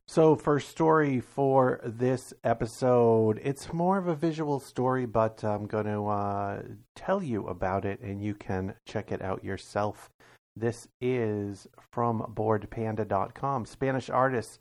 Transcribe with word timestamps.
So, 0.08 0.36
first 0.36 0.70
story 0.70 1.20
for 1.20 1.82
this 1.84 2.34
episode, 2.44 3.40
it's 3.44 3.74
more 3.74 3.98
of 3.98 4.08
a 4.08 4.16
visual 4.16 4.60
story, 4.60 5.06
but 5.06 5.44
I'm 5.44 5.66
going 5.66 5.86
to 5.86 6.08
uh, 6.08 6.62
tell 6.96 7.24
you 7.24 7.48
about 7.48 7.86
it 7.86 8.00
and 8.02 8.22
you 8.22 8.36
can 8.36 8.76
check 8.86 9.12
it 9.12 9.22
out 9.22 9.44
yourself. 9.44 10.10
This 10.56 10.88
is 11.02 11.68
from 11.92 12.34
boredpanda.com. 12.34 13.66
Spanish 13.66 14.10
artist 14.10 14.60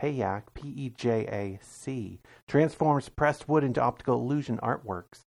Pejac, 0.00 0.44
P 0.54 0.68
E 0.68 0.90
J 0.90 1.26
A 1.26 1.58
C, 1.62 2.20
transforms 2.48 3.08
pressed 3.08 3.48
wood 3.48 3.64
into 3.64 3.82
optical 3.82 4.14
illusion 4.14 4.58
artworks. 4.62 5.20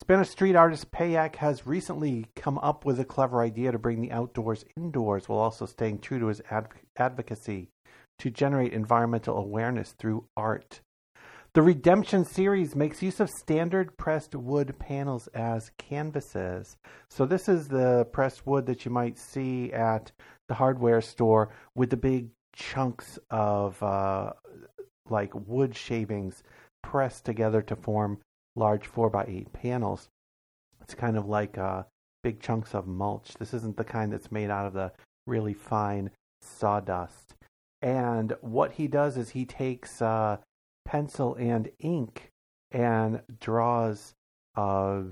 Spanish 0.00 0.30
street 0.30 0.56
artist 0.56 0.90
Pejac 0.90 1.36
has 1.36 1.66
recently 1.66 2.26
come 2.34 2.56
up 2.58 2.84
with 2.84 2.98
a 2.98 3.04
clever 3.04 3.42
idea 3.42 3.72
to 3.72 3.78
bring 3.78 4.00
the 4.00 4.12
outdoors 4.12 4.64
indoors 4.76 5.28
while 5.28 5.40
also 5.40 5.66
staying 5.66 5.98
true 5.98 6.18
to 6.18 6.28
his 6.28 6.40
adv- 6.50 6.68
advocacy 6.96 7.68
to 8.18 8.30
generate 8.30 8.72
environmental 8.72 9.36
awareness 9.36 9.92
through 9.98 10.24
art. 10.36 10.80
The 11.54 11.62
Redemption 11.62 12.24
series 12.24 12.76
makes 12.76 13.02
use 13.02 13.20
of 13.20 13.28
standard 13.30 13.96
pressed 13.96 14.34
wood 14.34 14.78
panels 14.78 15.26
as 15.28 15.72
canvases. 15.76 16.76
So, 17.10 17.26
this 17.26 17.48
is 17.48 17.68
the 17.68 18.06
pressed 18.12 18.46
wood 18.46 18.66
that 18.66 18.84
you 18.84 18.90
might 18.90 19.18
see 19.18 19.72
at 19.72 20.12
the 20.46 20.54
hardware 20.54 21.00
store 21.00 21.50
with 21.74 21.90
the 21.90 21.96
big 21.96 22.28
chunks 22.58 23.18
of 23.30 23.80
uh, 23.82 24.32
like 25.08 25.32
wood 25.46 25.74
shavings 25.74 26.42
pressed 26.82 27.24
together 27.24 27.62
to 27.62 27.76
form 27.76 28.18
large 28.56 28.86
4 28.86 29.08
by 29.10 29.24
8 29.26 29.52
panels. 29.52 30.08
It's 30.82 30.94
kind 30.94 31.16
of 31.16 31.26
like 31.26 31.56
uh, 31.56 31.84
big 32.22 32.40
chunks 32.40 32.74
of 32.74 32.86
mulch. 32.86 33.34
This 33.38 33.54
isn't 33.54 33.76
the 33.76 33.84
kind 33.84 34.12
that's 34.12 34.32
made 34.32 34.50
out 34.50 34.66
of 34.66 34.72
the 34.72 34.92
really 35.26 35.54
fine 35.54 36.10
sawdust. 36.42 37.34
And 37.80 38.34
what 38.40 38.72
he 38.72 38.88
does 38.88 39.16
is 39.16 39.30
he 39.30 39.44
takes 39.44 40.02
uh, 40.02 40.38
pencil 40.84 41.36
and 41.36 41.70
ink 41.78 42.30
and 42.72 43.22
draws 43.40 44.14
uh, 44.56 45.02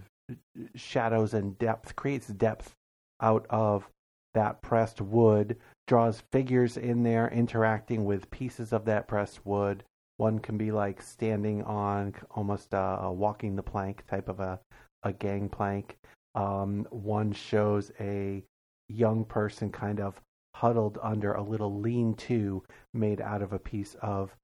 shadows 0.75 1.33
and 1.35 1.57
depth, 1.59 1.95
creates 1.95 2.27
depth 2.27 2.75
out 3.21 3.47
of 3.51 3.89
that 4.35 4.61
pressed 4.63 5.01
wood 5.01 5.57
draws 5.87 6.23
figures 6.33 6.77
in 6.77 7.03
there 7.03 7.29
interacting 7.29 8.05
with 8.05 8.31
pieces 8.31 8.73
of 8.73 8.85
that 8.85 9.07
pressed 9.07 9.45
wood. 9.47 9.85
One 10.17 10.39
can 10.39 10.57
be 10.57 10.73
like 10.73 11.01
standing 11.03 11.63
on 11.63 12.15
almost 12.31 12.73
a, 12.73 12.99
a 13.03 13.13
walking 13.13 13.55
the 13.55 13.63
plank 13.63 14.05
type 14.07 14.29
of 14.29 14.41
a, 14.41 14.61
a 15.03 15.13
gangplank. 15.13 15.97
Um, 16.35 16.87
one 16.91 17.33
shows 17.33 17.93
a 18.01 18.43
young 18.89 19.25
person 19.25 19.71
kind 19.71 20.01
of 20.01 20.21
huddled 20.55 20.99
under 21.03 21.35
a 21.35 21.43
little 21.43 21.81
lean 21.81 22.15
to 22.15 22.63
made 22.95 23.21
out 23.21 23.43
of 23.43 23.53
a 23.53 23.59
piece 23.59 23.95
of 24.01 24.35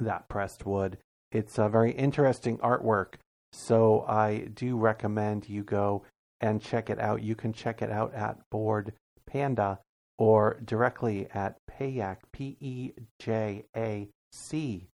that 0.00 0.28
pressed 0.28 0.64
wood. 0.64 0.98
It's 1.30 1.58
a 1.58 1.68
very 1.68 1.92
interesting 1.92 2.56
artwork, 2.58 3.14
so 3.52 4.04
I 4.08 4.48
do 4.54 4.78
recommend 4.78 5.48
you 5.48 5.62
go 5.62 6.04
and 6.40 6.62
check 6.62 6.88
it 6.88 6.98
out. 6.98 7.22
You 7.22 7.34
can 7.34 7.52
check 7.52 7.82
it 7.82 7.90
out 7.90 8.14
at 8.14 8.38
Bored 8.50 8.94
Panda 9.26 9.80
or 10.18 10.60
directly 10.64 11.28
at 11.32 11.56
Pejac, 11.70 12.16
P 12.32 12.56
E 12.60 12.92
J 13.20 13.64
A 13.76 14.08
C 14.32 14.88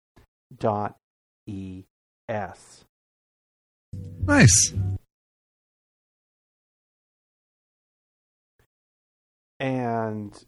dot 0.57 0.97
E 1.47 1.83
S. 2.27 2.85
Nice. 3.93 4.73
And 9.59 10.43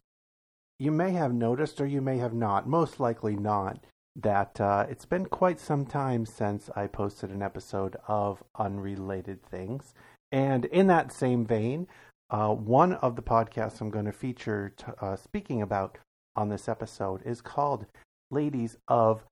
you 0.79 0.91
may 0.91 1.11
have 1.11 1.33
noticed, 1.33 1.79
or 1.79 1.85
you 1.85 2.01
may 2.01 2.17
have 2.17 2.33
not, 2.33 2.67
most 2.67 2.99
likely 2.99 3.35
not, 3.35 3.85
that 4.15 4.59
uh, 4.59 4.85
it's 4.89 5.05
been 5.05 5.25
quite 5.25 5.59
some 5.59 5.85
time 5.85 6.25
since 6.25 6.69
I 6.75 6.87
posted 6.87 7.29
an 7.29 7.43
episode 7.43 7.95
of 8.07 8.43
Unrelated 8.57 9.43
Things. 9.43 9.93
And 10.31 10.65
in 10.65 10.87
that 10.87 11.13
same 11.13 11.45
vein, 11.45 11.87
uh, 12.29 12.49
one 12.53 12.93
of 12.93 13.15
the 13.15 13.21
podcasts 13.21 13.81
I'm 13.81 13.89
going 13.89 14.05
to 14.05 14.11
feature 14.11 14.73
t- 14.77 14.85
uh, 15.01 15.15
speaking 15.15 15.61
about 15.61 15.97
on 16.35 16.49
this 16.49 16.67
episode 16.67 17.21
is 17.25 17.41
called 17.41 17.85
Ladies 18.31 18.77
of 18.87 19.23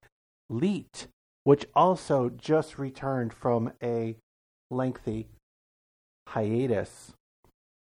Leet, 0.49 1.07
which 1.43 1.65
also 1.75 2.29
just 2.29 2.77
returned 2.77 3.33
from 3.33 3.73
a 3.81 4.17
lengthy 4.69 5.27
hiatus. 6.27 7.13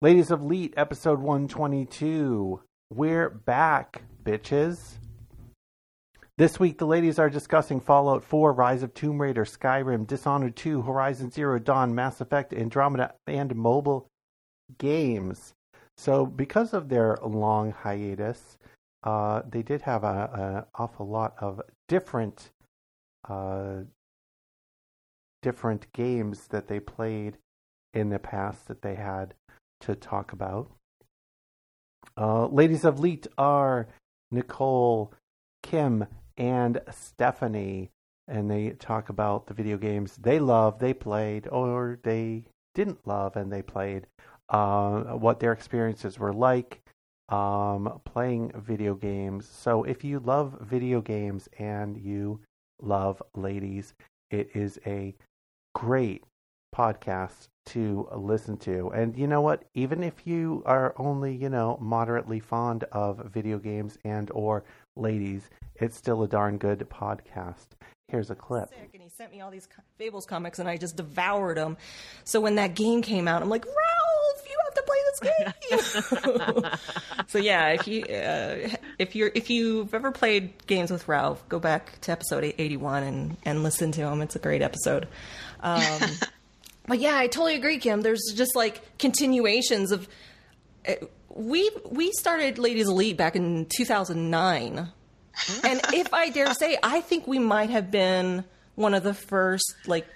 Ladies 0.02 0.30
of 0.30 0.42
Leet, 0.42 0.74
episode 0.76 1.20
122. 1.20 2.60
We're 2.92 3.30
back, 3.30 4.02
bitches. 4.22 4.94
This 6.36 6.58
week, 6.58 6.78
the 6.78 6.86
ladies 6.86 7.20
are 7.20 7.30
discussing 7.30 7.80
Fallout 7.80 8.24
4, 8.24 8.52
Rise 8.52 8.82
of 8.82 8.92
Tomb 8.92 9.22
Raider, 9.22 9.44
Skyrim, 9.44 10.04
Dishonored 10.06 10.56
2, 10.56 10.82
Horizon 10.82 11.30
Zero 11.30 11.60
Dawn, 11.60 11.94
Mass 11.94 12.20
Effect, 12.20 12.52
Andromeda, 12.52 13.14
and 13.28 13.54
mobile 13.54 14.08
games. 14.78 15.54
So 15.96 16.26
because 16.26 16.72
of 16.72 16.88
their 16.88 17.18
long 17.22 17.72
hiatus, 17.72 18.58
uh, 19.02 19.42
they 19.48 19.62
did 19.62 19.82
have 19.82 20.04
an 20.04 20.64
awful 20.74 21.06
lot 21.06 21.34
of 21.38 21.60
different 21.88 22.50
uh, 23.28 23.82
different 25.42 25.92
games 25.92 26.46
that 26.48 26.68
they 26.68 26.80
played 26.80 27.36
in 27.92 28.08
the 28.08 28.18
past 28.18 28.66
that 28.66 28.82
they 28.82 28.94
had 28.94 29.34
to 29.80 29.94
talk 29.94 30.32
about. 30.32 30.70
Uh, 32.16 32.46
ladies 32.46 32.84
of 32.84 32.98
Leet 33.00 33.26
are 33.36 33.86
Nicole, 34.30 35.12
Kim, 35.62 36.06
and 36.36 36.80
Stephanie, 36.90 37.90
and 38.26 38.50
they 38.50 38.70
talk 38.70 39.08
about 39.10 39.46
the 39.46 39.54
video 39.54 39.76
games 39.76 40.16
they 40.16 40.38
love, 40.38 40.78
they 40.78 40.94
played, 40.94 41.46
or 41.48 41.98
they 42.02 42.44
didn't 42.74 43.06
love 43.06 43.36
and 43.36 43.52
they 43.52 43.62
played 43.62 44.06
uh, 44.48 45.00
what 45.14 45.40
their 45.40 45.52
experiences 45.52 46.18
were 46.18 46.32
like 46.32 46.80
um, 47.28 48.00
playing 48.04 48.52
video 48.54 48.94
games. 48.94 49.48
So 49.48 49.84
if 49.84 50.04
you 50.04 50.20
love 50.20 50.58
video 50.60 51.00
games 51.00 51.48
and 51.58 51.96
you 51.96 52.40
love 52.80 53.22
ladies, 53.34 53.94
it 54.30 54.50
is 54.54 54.78
a 54.86 55.14
great 55.74 56.24
podcast 56.74 57.48
to 57.66 58.08
listen 58.14 58.56
to. 58.58 58.90
And 58.90 59.16
you 59.16 59.26
know 59.26 59.40
what? 59.40 59.64
Even 59.74 60.02
if 60.02 60.26
you 60.26 60.62
are 60.66 60.94
only, 60.98 61.34
you 61.34 61.48
know, 61.48 61.78
moderately 61.80 62.40
fond 62.40 62.84
of 62.92 63.18
video 63.32 63.58
games 63.58 63.96
and 64.04 64.30
or 64.32 64.64
ladies, 64.96 65.48
it's 65.76 65.96
still 65.96 66.22
a 66.24 66.28
darn 66.28 66.58
good 66.58 66.86
podcast. 66.90 67.68
Here's 68.08 68.30
a 68.30 68.34
clip. 68.34 68.68
Sick, 68.68 68.90
and 68.92 69.02
he 69.02 69.08
sent 69.08 69.32
me 69.32 69.40
all 69.40 69.50
these 69.50 69.66
Fables 69.96 70.26
comics, 70.26 70.58
and 70.58 70.68
I 70.68 70.76
just 70.76 70.96
devoured 70.96 71.56
them. 71.56 71.76
So 72.24 72.40
when 72.40 72.56
that 72.56 72.74
game 72.74 73.00
came 73.00 73.26
out, 73.26 73.40
I'm 73.40 73.48
like, 73.48 73.64
Ralph, 73.64 74.03
have 74.74 75.20
to 75.20 75.70
play 75.70 75.70
this 75.70 76.62
game. 76.62 76.70
so 77.28 77.38
yeah, 77.38 77.68
if 77.70 77.86
you 77.86 78.02
uh, 78.04 78.76
if 78.98 79.14
you're 79.14 79.30
if 79.34 79.50
you've 79.50 79.94
ever 79.94 80.10
played 80.12 80.66
games 80.66 80.90
with 80.90 81.08
Ralph, 81.08 81.46
go 81.48 81.58
back 81.58 82.00
to 82.02 82.12
episode 82.12 82.44
eighty 82.58 82.76
one 82.76 83.02
and 83.02 83.36
and 83.44 83.62
listen 83.62 83.92
to 83.92 84.02
him. 84.02 84.20
It's 84.22 84.36
a 84.36 84.38
great 84.38 84.62
episode. 84.62 85.08
Um, 85.60 85.82
but 86.86 86.98
yeah, 86.98 87.16
I 87.16 87.26
totally 87.26 87.54
agree, 87.54 87.78
Kim. 87.78 88.02
There's 88.02 88.32
just 88.34 88.56
like 88.56 88.98
continuations 88.98 89.92
of. 89.92 90.08
Uh, 90.86 90.94
we 91.30 91.68
we 91.90 92.12
started 92.12 92.58
Ladies 92.58 92.88
Elite 92.88 93.16
back 93.16 93.34
in 93.34 93.66
2009, 93.66 94.76
and 95.64 95.80
if 95.92 96.14
I 96.14 96.30
dare 96.30 96.54
say, 96.54 96.78
I 96.82 97.00
think 97.00 97.26
we 97.26 97.38
might 97.38 97.70
have 97.70 97.90
been 97.90 98.44
one 98.76 98.94
of 98.94 99.02
the 99.02 99.14
first 99.14 99.74
like 99.86 100.06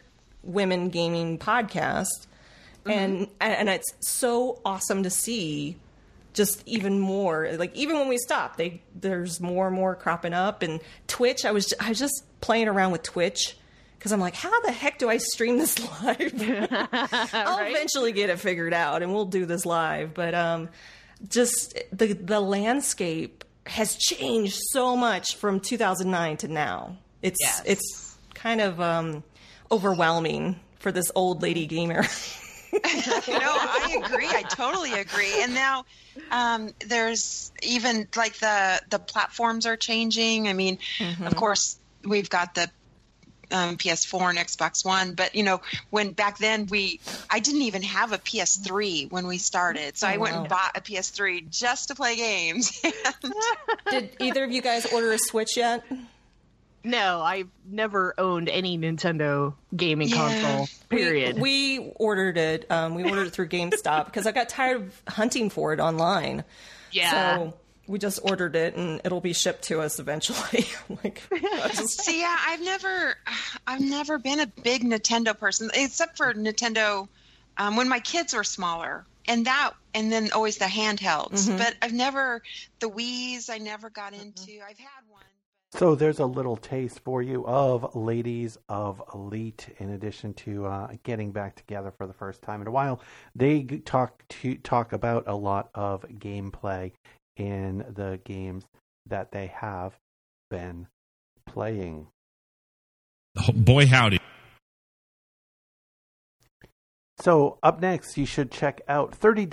women 0.42 0.88
gaming 0.88 1.38
podcasts, 1.38 2.26
and 2.90 3.28
and 3.40 3.68
it's 3.68 3.92
so 4.00 4.60
awesome 4.64 5.02
to 5.04 5.10
see 5.10 5.76
just 6.34 6.62
even 6.66 7.00
more. 7.00 7.50
Like 7.56 7.74
even 7.74 7.96
when 7.98 8.08
we 8.08 8.18
stop 8.18 8.56
they 8.56 8.80
there's 8.94 9.40
more 9.40 9.66
and 9.68 9.74
more 9.76 9.94
cropping 9.94 10.34
up. 10.34 10.62
And 10.62 10.80
twitch 11.06 11.44
i 11.44 11.50
was 11.50 11.72
i 11.80 11.88
was 11.88 11.98
just 11.98 12.22
playing 12.40 12.68
around 12.68 12.92
with 12.92 13.02
twitch 13.02 13.56
because 13.98 14.12
i'm 14.12 14.20
like 14.20 14.34
how 14.34 14.60
the 14.60 14.70
heck 14.70 14.98
do 14.98 15.08
i 15.08 15.16
stream 15.16 15.58
this 15.58 15.78
live? 16.02 16.32
I'll 17.32 17.66
eventually 17.66 18.12
get 18.12 18.30
it 18.30 18.38
figured 18.38 18.72
out 18.74 19.02
and 19.02 19.12
we'll 19.12 19.24
do 19.26 19.46
this 19.46 19.66
live. 19.66 20.14
But 20.14 20.34
um 20.34 20.68
just 21.28 21.76
the 21.92 22.12
the 22.12 22.40
landscape 22.40 23.44
has 23.66 23.96
changed 23.96 24.58
so 24.70 24.96
much 24.96 25.36
from 25.36 25.60
2009 25.60 26.36
to 26.38 26.48
now. 26.48 26.96
It's 27.22 27.36
Yes. 27.40 27.62
it's 27.66 28.18
kind 28.34 28.60
of 28.60 28.80
um 28.80 29.24
overwhelming 29.72 30.58
for 30.78 30.92
this 30.92 31.10
old 31.14 31.42
lady 31.42 31.66
gamer 31.66 32.04
no, 32.72 32.80
I 32.88 34.02
agree. 34.04 34.28
I 34.28 34.42
totally 34.42 34.92
agree. 34.92 35.42
And 35.42 35.54
now 35.54 35.84
um, 36.30 36.70
there's 36.86 37.52
even 37.62 38.08
like 38.16 38.34
the 38.38 38.80
the 38.90 38.98
platforms 38.98 39.66
are 39.66 39.76
changing. 39.76 40.48
I 40.48 40.52
mean, 40.52 40.78
of 41.24 41.34
course, 41.36 41.78
we've 42.04 42.30
got 42.30 42.54
the 42.54 42.70
um, 43.50 43.76
PS4 43.76 44.30
and 44.30 44.38
Xbox 44.38 44.84
One, 44.84 45.14
but 45.14 45.34
you 45.34 45.42
know, 45.42 45.60
when 45.90 46.12
back 46.12 46.38
then 46.38 46.66
we, 46.66 47.00
I 47.30 47.40
didn't 47.40 47.62
even 47.62 47.82
have 47.82 48.12
a 48.12 48.18
PS3 48.18 49.10
when 49.10 49.26
we 49.26 49.38
started, 49.38 49.96
so 49.96 50.06
I 50.06 50.18
went 50.18 50.36
and 50.36 50.48
bought 50.48 50.76
a 50.76 50.80
PS3 50.80 51.48
just 51.50 51.88
to 51.88 51.94
play 51.94 52.16
games. 52.16 52.82
did 53.90 54.10
either 54.20 54.44
of 54.44 54.52
you 54.52 54.60
guys 54.60 54.86
order 54.92 55.12
a 55.12 55.18
switch 55.18 55.56
yet 55.56 55.84
No, 56.88 57.20
I've 57.20 57.48
never 57.66 58.14
owned 58.18 58.48
any 58.48 58.78
Nintendo 58.78 59.54
gaming 59.76 60.08
Yeah. 60.08 60.16
console. 60.16 60.68
Period. 60.88 61.36
We, 61.38 61.78
we 61.78 61.92
ordered 61.96 62.38
it. 62.38 62.70
Um, 62.70 62.94
we 62.94 63.04
ordered 63.04 63.26
it 63.28 63.30
through 63.32 63.48
GameStop 63.48 64.06
because 64.06 64.26
I 64.26 64.32
got 64.32 64.48
tired 64.48 64.76
of 64.82 65.02
hunting 65.06 65.50
for 65.50 65.72
it 65.72 65.80
online. 65.80 66.44
yeah. 66.90 67.36
So 67.36 67.54
we 67.86 67.98
just 67.98 68.20
ordered 68.22 68.54
it, 68.54 68.74
and 68.76 69.00
it'll 69.04 69.20
be 69.20 69.32
shipped 69.32 69.62
to 69.64 69.80
us 69.80 69.98
eventually. 69.98 70.66
like, 71.04 71.22
I 71.32 71.68
just- 71.74 72.02
See, 72.02 72.20
yeah, 72.20 72.36
I've 72.46 72.62
never, 72.62 73.14
I've 73.66 73.80
never 73.80 74.18
been 74.18 74.40
a 74.40 74.46
big 74.46 74.82
Nintendo 74.84 75.38
person, 75.38 75.70
except 75.74 76.16
for 76.16 76.32
Nintendo 76.34 77.08
um, 77.56 77.76
when 77.76 77.88
my 77.88 78.00
kids 78.00 78.34
were 78.34 78.44
smaller, 78.44 79.04
and 79.26 79.46
that, 79.46 79.72
and 79.94 80.12
then 80.12 80.30
always 80.32 80.58
the 80.58 80.66
handhelds. 80.66 81.48
But 81.58 81.74
I've 81.82 81.92
never 81.92 82.42
the 82.80 82.88
Wii's. 82.88 83.48
I 83.50 83.58
never 83.58 83.90
got 83.90 84.12
into. 84.12 84.52
I've 84.66 84.78
had 84.78 85.02
one. 85.07 85.07
So 85.72 85.94
there's 85.94 86.18
a 86.18 86.26
little 86.26 86.56
taste 86.56 87.00
for 87.04 87.22
you 87.22 87.46
of 87.46 87.94
Ladies 87.94 88.56
of 88.68 89.02
Leet. 89.14 89.68
In 89.78 89.90
addition 89.90 90.32
to 90.34 90.66
uh, 90.66 90.88
getting 91.02 91.30
back 91.30 91.56
together 91.56 91.92
for 91.96 92.06
the 92.06 92.14
first 92.14 92.42
time 92.42 92.62
in 92.62 92.66
a 92.66 92.70
while, 92.70 93.00
they 93.34 93.62
talk 93.62 94.26
to 94.28 94.54
talk 94.56 94.92
about 94.92 95.28
a 95.28 95.34
lot 95.34 95.68
of 95.74 96.02
gameplay 96.18 96.92
in 97.36 97.84
the 97.94 98.18
games 98.24 98.64
that 99.06 99.30
they 99.30 99.48
have 99.48 99.94
been 100.50 100.86
playing. 101.46 102.08
Oh, 103.36 103.52
Boy, 103.52 103.86
howdy. 103.86 104.18
So 107.20 107.58
up 107.62 107.80
next, 107.80 108.16
you 108.16 108.26
should 108.26 108.50
check 108.50 108.80
out 108.88 109.14
30 109.14 109.46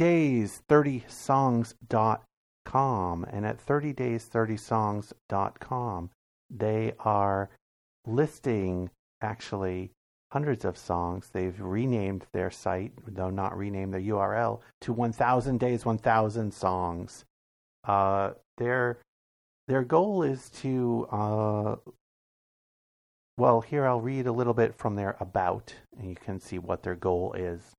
30songs.com. 2.65 3.25
And 3.31 3.45
at 3.45 3.59
30 3.59 3.93
Days 3.93 4.29
30songs.com, 4.31 6.09
they 6.49 6.93
are 6.99 7.49
listing 8.05 8.89
actually 9.21 9.91
hundreds 10.31 10.65
of 10.65 10.77
songs. 10.77 11.29
They've 11.31 11.59
renamed 11.59 12.25
their 12.33 12.51
site, 12.51 12.93
though 13.07 13.29
not 13.29 13.57
renamed 13.57 13.93
their 13.93 14.01
URL, 14.01 14.59
to 14.81 14.93
1000 14.93 15.59
Days 15.59 15.85
1000 15.85 16.53
Songs. 16.53 17.25
Uh, 17.83 18.31
their 18.57 18.97
their 19.67 19.83
goal 19.83 20.23
is 20.23 20.49
to 20.61 21.07
uh, 21.11 21.75
well, 23.37 23.61
here 23.61 23.85
I'll 23.85 24.01
read 24.01 24.27
a 24.27 24.31
little 24.31 24.53
bit 24.53 24.75
from 24.75 24.95
their 24.95 25.17
about, 25.19 25.73
and 25.97 26.09
you 26.09 26.15
can 26.15 26.39
see 26.39 26.57
what 26.57 26.83
their 26.83 26.95
goal 26.95 27.33
is. 27.33 27.73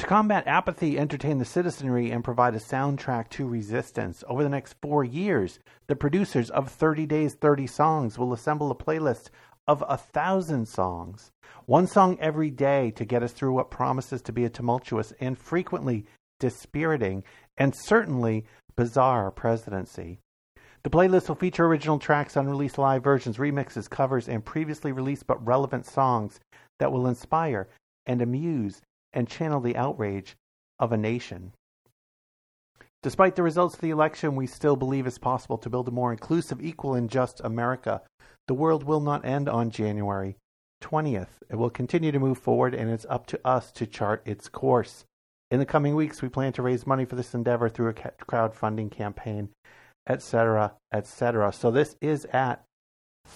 To 0.00 0.06
combat 0.06 0.46
apathy, 0.46 0.98
entertain 0.98 1.36
the 1.36 1.44
citizenry, 1.44 2.10
and 2.10 2.24
provide 2.24 2.54
a 2.54 2.58
soundtrack 2.58 3.28
to 3.32 3.46
resistance, 3.46 4.24
over 4.26 4.42
the 4.42 4.48
next 4.48 4.76
four 4.80 5.04
years, 5.04 5.58
the 5.88 5.94
producers 5.94 6.48
of 6.48 6.70
30 6.70 7.04
Days, 7.04 7.34
30 7.34 7.66
Songs 7.66 8.18
will 8.18 8.32
assemble 8.32 8.70
a 8.70 8.74
playlist 8.74 9.28
of 9.68 9.84
a 9.86 9.98
thousand 9.98 10.66
songs, 10.68 11.32
one 11.66 11.86
song 11.86 12.16
every 12.18 12.50
day 12.50 12.90
to 12.92 13.04
get 13.04 13.22
us 13.22 13.32
through 13.32 13.52
what 13.52 13.70
promises 13.70 14.22
to 14.22 14.32
be 14.32 14.46
a 14.46 14.48
tumultuous 14.48 15.12
and 15.20 15.36
frequently 15.36 16.06
dispiriting 16.38 17.22
and 17.58 17.74
certainly 17.76 18.46
bizarre 18.76 19.30
presidency. 19.30 20.18
The 20.82 20.90
playlist 20.90 21.28
will 21.28 21.36
feature 21.36 21.66
original 21.66 21.98
tracks, 21.98 22.36
unreleased 22.36 22.78
live 22.78 23.04
versions, 23.04 23.36
remixes, 23.36 23.90
covers, 23.90 24.30
and 24.30 24.42
previously 24.42 24.92
released 24.92 25.26
but 25.26 25.46
relevant 25.46 25.84
songs 25.84 26.40
that 26.78 26.90
will 26.90 27.06
inspire 27.06 27.68
and 28.06 28.22
amuse 28.22 28.80
and 29.12 29.28
channel 29.28 29.60
the 29.60 29.76
outrage 29.76 30.36
of 30.78 30.92
a 30.92 30.96
nation. 30.96 31.52
Despite 33.02 33.34
the 33.34 33.42
results 33.42 33.74
of 33.74 33.80
the 33.80 33.90
election, 33.90 34.36
we 34.36 34.46
still 34.46 34.76
believe 34.76 35.06
it's 35.06 35.18
possible 35.18 35.58
to 35.58 35.70
build 35.70 35.88
a 35.88 35.92
more 35.92 36.12
inclusive, 36.12 36.62
equal, 36.62 36.94
and 36.94 37.08
just 37.08 37.40
America. 37.42 38.02
The 38.46 38.54
world 38.54 38.84
will 38.84 39.00
not 39.00 39.24
end 39.24 39.48
on 39.48 39.70
January 39.70 40.36
20th. 40.82 41.40
It 41.48 41.56
will 41.56 41.70
continue 41.70 42.12
to 42.12 42.18
move 42.18 42.38
forward, 42.38 42.74
and 42.74 42.90
it's 42.90 43.06
up 43.08 43.26
to 43.26 43.40
us 43.44 43.72
to 43.72 43.86
chart 43.86 44.22
its 44.26 44.48
course. 44.48 45.04
In 45.50 45.58
the 45.58 45.66
coming 45.66 45.94
weeks, 45.94 46.22
we 46.22 46.28
plan 46.28 46.52
to 46.54 46.62
raise 46.62 46.86
money 46.86 47.04
for 47.04 47.16
this 47.16 47.34
endeavor 47.34 47.68
through 47.68 47.88
a 47.88 47.94
crowdfunding 47.94 48.90
campaign 48.90 49.50
etc., 50.10 50.74
etc. 50.92 51.52
So 51.52 51.70
this 51.70 51.94
is 52.00 52.24
at 52.26 52.64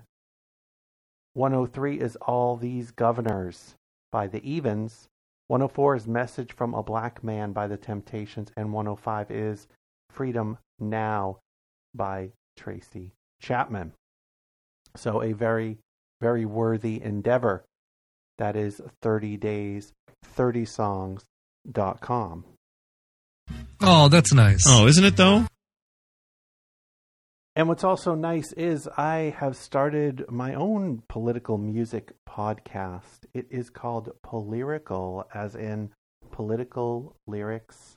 103 1.34 2.00
is 2.00 2.16
All 2.16 2.56
These 2.56 2.90
Governors 2.90 3.74
by 4.10 4.26
The 4.26 4.42
Evens. 4.42 5.08
104 5.48 5.96
is 5.96 6.08
Message 6.08 6.52
from 6.52 6.74
a 6.74 6.82
Black 6.82 7.22
Man 7.22 7.52
by 7.52 7.66
The 7.66 7.76
Temptations. 7.76 8.50
And 8.56 8.72
105 8.72 9.30
is 9.30 9.68
Freedom 10.10 10.58
Now 10.80 11.38
by 11.94 12.30
Tracy 12.56 13.12
Chapman. 13.40 13.92
So, 14.96 15.22
a 15.22 15.32
very, 15.32 15.78
very 16.20 16.44
worthy 16.44 17.02
endeavor. 17.02 17.64
That 18.38 18.56
is 18.56 18.80
30 19.02 19.36
days, 19.36 19.92
30songs.com. 20.36 22.44
Oh, 23.82 24.08
that's 24.08 24.32
nice. 24.32 24.62
Oh, 24.66 24.86
isn't 24.86 25.04
it 25.04 25.16
though? 25.16 25.46
And 27.56 27.68
what's 27.68 27.84
also 27.84 28.14
nice 28.14 28.52
is 28.52 28.86
I 28.98 29.34
have 29.38 29.56
started 29.56 30.26
my 30.28 30.52
own 30.52 31.02
political 31.08 31.56
music 31.56 32.12
podcast. 32.28 33.24
It 33.32 33.46
is 33.50 33.70
called 33.70 34.12
Polyrical, 34.22 35.24
as 35.32 35.54
in 35.54 35.88
political 36.30 37.16
lyrics. 37.26 37.96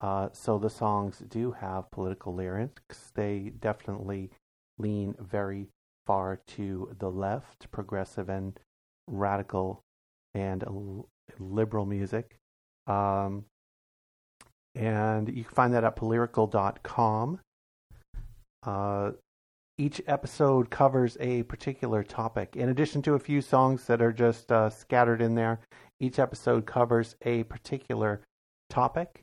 Uh, 0.00 0.30
so 0.32 0.58
the 0.58 0.68
songs 0.68 1.22
do 1.28 1.52
have 1.52 1.92
political 1.92 2.34
lyrics. 2.34 3.12
They 3.14 3.52
definitely 3.60 4.32
lean 4.78 5.14
very 5.20 5.68
far 6.04 6.40
to 6.56 6.96
the 6.98 7.10
left, 7.10 7.70
progressive 7.70 8.28
and 8.28 8.58
radical 9.06 9.84
and 10.34 10.64
liberal 11.38 11.86
music. 11.86 12.34
Um, 12.88 13.44
and 14.74 15.28
you 15.28 15.44
can 15.44 15.54
find 15.54 15.74
that 15.74 15.84
at 15.84 15.94
polyrical.com. 15.94 17.38
Uh, 18.62 19.12
each 19.78 20.02
episode 20.08 20.70
covers 20.70 21.16
a 21.20 21.44
particular 21.44 22.02
topic. 22.02 22.56
In 22.56 22.68
addition 22.68 23.00
to 23.02 23.14
a 23.14 23.18
few 23.18 23.40
songs 23.40 23.86
that 23.86 24.02
are 24.02 24.12
just 24.12 24.50
uh, 24.50 24.68
scattered 24.70 25.22
in 25.22 25.36
there, 25.36 25.60
each 26.00 26.18
episode 26.18 26.66
covers 26.66 27.14
a 27.22 27.44
particular 27.44 28.22
topic 28.68 29.20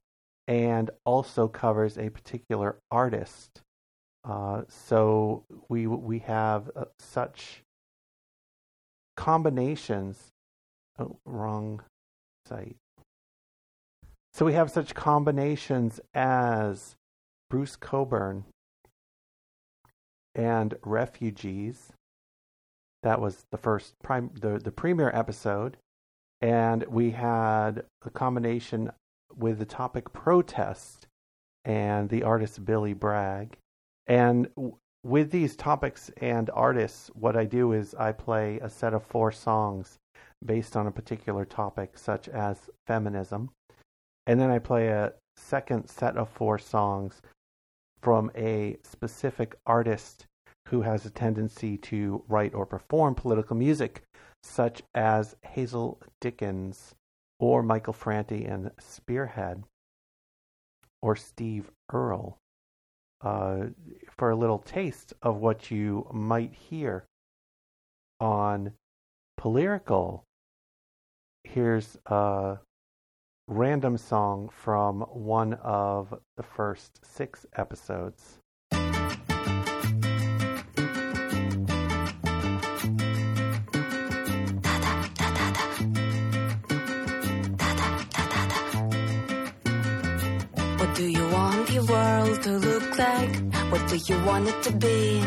and 0.47 0.91
also 1.05 1.47
covers 1.47 1.97
a 1.97 2.09
particular 2.09 2.77
artist. 2.89 3.61
Uh, 4.23 4.63
so 4.69 5.43
we 5.69 5.87
we 5.87 6.19
have 6.19 6.71
uh, 6.75 6.85
such 6.99 7.61
combinations. 9.17 10.31
Oh, 10.97 11.17
wrong 11.25 11.81
site. 12.47 12.77
So 14.33 14.45
we 14.45 14.53
have 14.53 14.71
such 14.71 14.95
combinations 14.95 15.99
as 16.13 16.95
Bruce 17.49 17.75
Cockburn 17.75 18.45
and 20.35 20.75
Refugees. 20.83 21.93
That 23.03 23.21
was 23.21 23.45
the 23.51 23.57
first 23.57 23.93
prime 24.03 24.31
the, 24.39 24.59
the 24.59 24.71
premiere 24.71 25.11
episode. 25.13 25.77
And 26.41 26.83
we 26.87 27.11
had 27.11 27.83
a 28.03 28.09
combination 28.09 28.91
with 29.35 29.59
the 29.59 29.65
topic 29.65 30.11
protest 30.13 31.07
and 31.63 32.09
the 32.09 32.23
artist 32.23 32.65
Billy 32.65 32.93
Bragg. 32.93 33.57
And 34.07 34.49
w- 34.55 34.75
with 35.03 35.31
these 35.31 35.55
topics 35.55 36.11
and 36.17 36.49
artists, 36.51 37.09
what 37.13 37.37
I 37.37 37.45
do 37.45 37.71
is 37.71 37.95
I 37.95 38.11
play 38.11 38.59
a 38.59 38.69
set 38.69 38.93
of 38.93 39.03
four 39.03 39.31
songs 39.31 39.97
based 40.43 40.75
on 40.75 40.87
a 40.87 40.91
particular 40.91 41.45
topic, 41.45 41.97
such 41.97 42.27
as 42.29 42.69
feminism. 42.87 43.49
And 44.27 44.39
then 44.39 44.49
I 44.49 44.59
play 44.59 44.87
a 44.87 45.13
second 45.37 45.87
set 45.87 46.17
of 46.17 46.29
four 46.29 46.57
songs 46.57 47.21
from 48.05 48.29
a 48.35 48.77
specific 48.83 49.55
artist 49.65 50.27
who 50.67 50.83
has 50.83 51.07
a 51.07 51.09
tendency 51.09 51.75
to 51.75 52.23
write 52.27 52.53
or 52.53 52.63
perform 52.63 53.15
political 53.15 53.55
music, 53.55 54.03
such 54.43 54.83
as 54.93 55.35
Hazel 55.41 55.99
Dickens 56.21 56.93
or 57.39 57.63
Michael 57.63 57.93
Franti 57.93 58.45
and 58.45 58.69
Spearhead 58.79 59.63
or 61.01 61.15
Steve 61.15 61.71
Earle. 61.91 62.37
Uh, 63.21 63.69
for 64.15 64.29
a 64.29 64.35
little 64.35 64.59
taste 64.59 65.13
of 65.23 65.37
what 65.37 65.71
you 65.71 66.07
might 66.13 66.53
hear 66.53 67.05
on 68.19 68.73
Polyrical, 69.39 70.21
here's 71.43 71.97
a 72.05 72.59
random 73.47 73.97
song 73.97 74.49
from 74.49 75.01
one 75.01 75.53
of 75.53 76.13
the 76.35 76.43
first 76.43 76.99
six 77.05 77.45
episodes. 77.55 78.39
What 90.79 90.95
do 90.95 91.07
you 91.07 91.29
want 91.29 91.71
your 91.71 91.85
world 91.85 92.41
to 92.43 92.51
look 92.51 92.97
like? 92.97 93.35
What 93.71 93.87
do 93.89 93.97
you 93.97 94.23
want 94.23 94.47
it 94.47 94.63
to 94.63 94.71
be? 94.71 95.21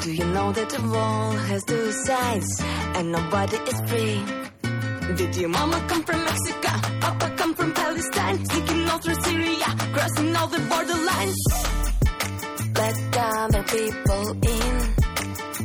Do 0.00 0.12
you 0.12 0.24
know 0.24 0.52
that 0.52 0.70
the 0.70 0.82
wall 0.90 1.32
has 1.32 1.64
two 1.64 1.92
sides 1.92 2.60
and 2.96 3.12
nobody 3.12 3.56
is 3.56 3.80
free? 3.90 4.37
Did 5.16 5.36
your 5.36 5.48
mama 5.48 5.84
come 5.88 6.02
from 6.04 6.22
Mexico? 6.24 6.68
Papa 7.00 7.34
come 7.36 7.54
from 7.54 7.72
Palestine? 7.72 8.44
Sneaking 8.44 8.88
all 8.90 8.98
through 8.98 9.20
Syria, 9.24 9.66
crossing 9.94 10.36
all 10.36 10.48
the 10.48 10.58
borderlines. 10.58 11.42
Let 12.76 13.16
other 13.16 13.62
people 13.64 14.30
in. 14.54 14.94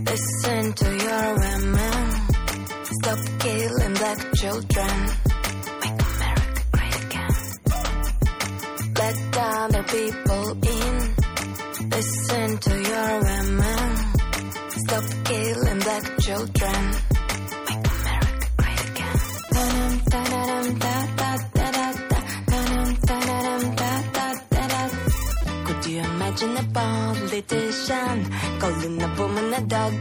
Listen 0.05 0.73
to 0.73 0.89
your 1.05 1.25
women. 1.43 2.11
Stop 3.01 3.19
killing 3.39 3.93
black 3.93 4.33
children. 4.33 4.95
Make 5.81 6.01
America 6.13 6.63
great 6.71 6.95
again. 7.03 7.35
Let 8.95 9.37
other 9.37 9.83
people 9.83 10.45
in. 10.73 11.15
Listen 11.89 12.57
to 12.59 12.73
your 12.91 13.11
women. 13.29 13.95
Stop 14.83 15.03
killing 15.25 15.79
black 15.79 16.17
children. 16.19 17.12
Could 25.65 25.85
you 25.85 25.99
imagine 25.99 26.55
a 26.55 26.63
politician 26.71 28.31
calling 28.59 29.01
a 29.01 29.15
woman 29.19 29.53
a 29.53 29.61
dog? 29.61 29.93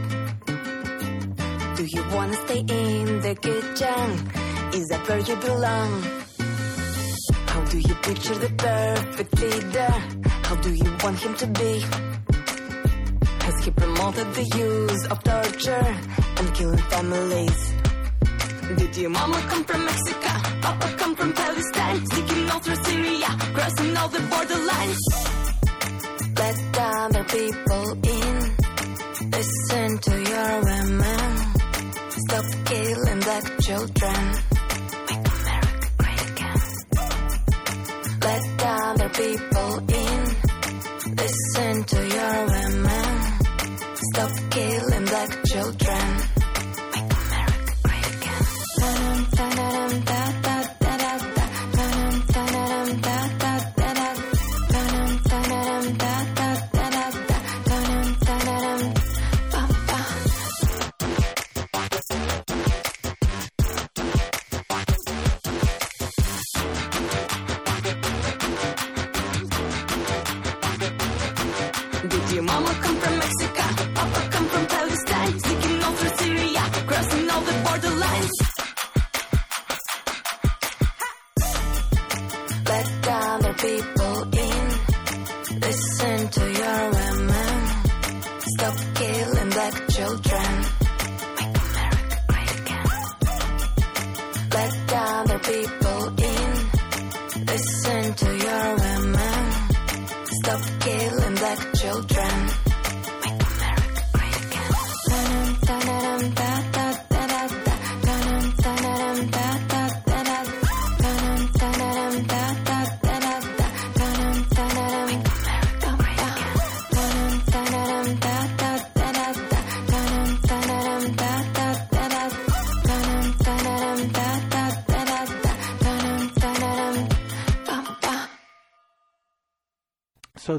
Do 1.75 1.83
you 1.85 2.03
wanna 2.13 2.37
stay 2.45 2.59
in 2.59 3.19
the 3.19 3.35
kitchen? 3.41 4.07
Is 4.73 4.87
that 4.87 5.05
where 5.09 5.19
you 5.19 5.35
belong? 5.35 6.01
How 7.47 7.61
do 7.65 7.79
you 7.79 7.95
picture 7.95 8.35
the 8.35 8.49
perfect 8.55 9.39
leader? 9.41 9.93
How 10.47 10.55
do 10.55 10.73
you 10.73 10.95
want 11.03 11.19
him 11.19 11.35
to 11.43 11.47
be? 11.47 11.83
Has 13.45 13.65
he 13.65 13.71
promoted 13.71 14.33
the 14.33 14.45
use 14.55 15.07
of 15.07 15.21
torture 15.23 15.87
and 16.39 16.55
killing 16.55 16.85
families? 16.93 17.82
Did 18.77 18.97
your 18.97 19.09
mama 19.09 19.39
come 19.49 19.63
from 19.65 19.85
Mexico? 19.85 20.29
Papa 20.61 20.95
come 20.97 21.15
from 21.15 21.33
Palestine? 21.33 22.05
Sneaking 22.07 22.49
all 22.51 22.59
through 22.59 22.83
Syria, 22.83 23.29
crossing 23.55 23.97
all 23.97 24.09
the 24.09 24.19
borderlines. 24.31 25.03
Let 26.39 26.77
other 26.79 27.23
people 27.23 27.85
in. 28.15 28.35
Listen 29.31 29.97
to 29.99 30.13
your 30.31 30.51
women. 30.69 31.31
Stop 32.23 32.45
killing 32.65 33.19
black 33.19 33.59
children. 33.61 34.12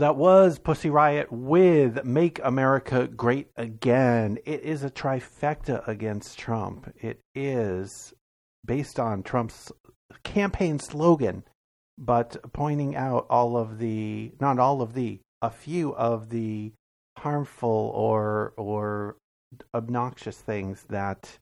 That 0.04 0.16
was 0.16 0.58
Pussy 0.58 0.90
Riot 0.90 1.32
with 1.32 2.04
Make 2.04 2.38
America 2.44 3.08
Great 3.08 3.48
Again. 3.56 4.36
It 4.44 4.60
is 4.60 4.84
a 4.84 4.90
trifecta 4.90 5.82
against 5.88 6.38
Trump. 6.38 6.92
It 7.00 7.20
is 7.34 8.12
based 8.66 9.00
on 9.00 9.22
Trump's 9.22 9.72
campaign 10.22 10.78
slogan 10.78 11.44
but 11.96 12.36
pointing 12.52 12.94
out 12.94 13.24
all 13.30 13.56
of 13.56 13.78
the, 13.78 14.32
not 14.38 14.58
all 14.58 14.82
of 14.82 14.92
the, 14.92 15.20
a 15.40 15.48
few 15.48 15.94
of 15.94 16.28
the 16.28 16.72
harmful 17.16 17.90
or 17.94 18.52
or 18.58 19.16
obnoxious 19.72 20.36
things 20.36 20.84
that 20.90 21.38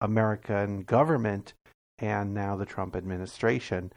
American 0.00 0.84
government 0.84 1.52
and 1.98 2.32
now 2.32 2.54
the 2.54 2.64
Trump 2.64 2.94
administration 2.94 3.92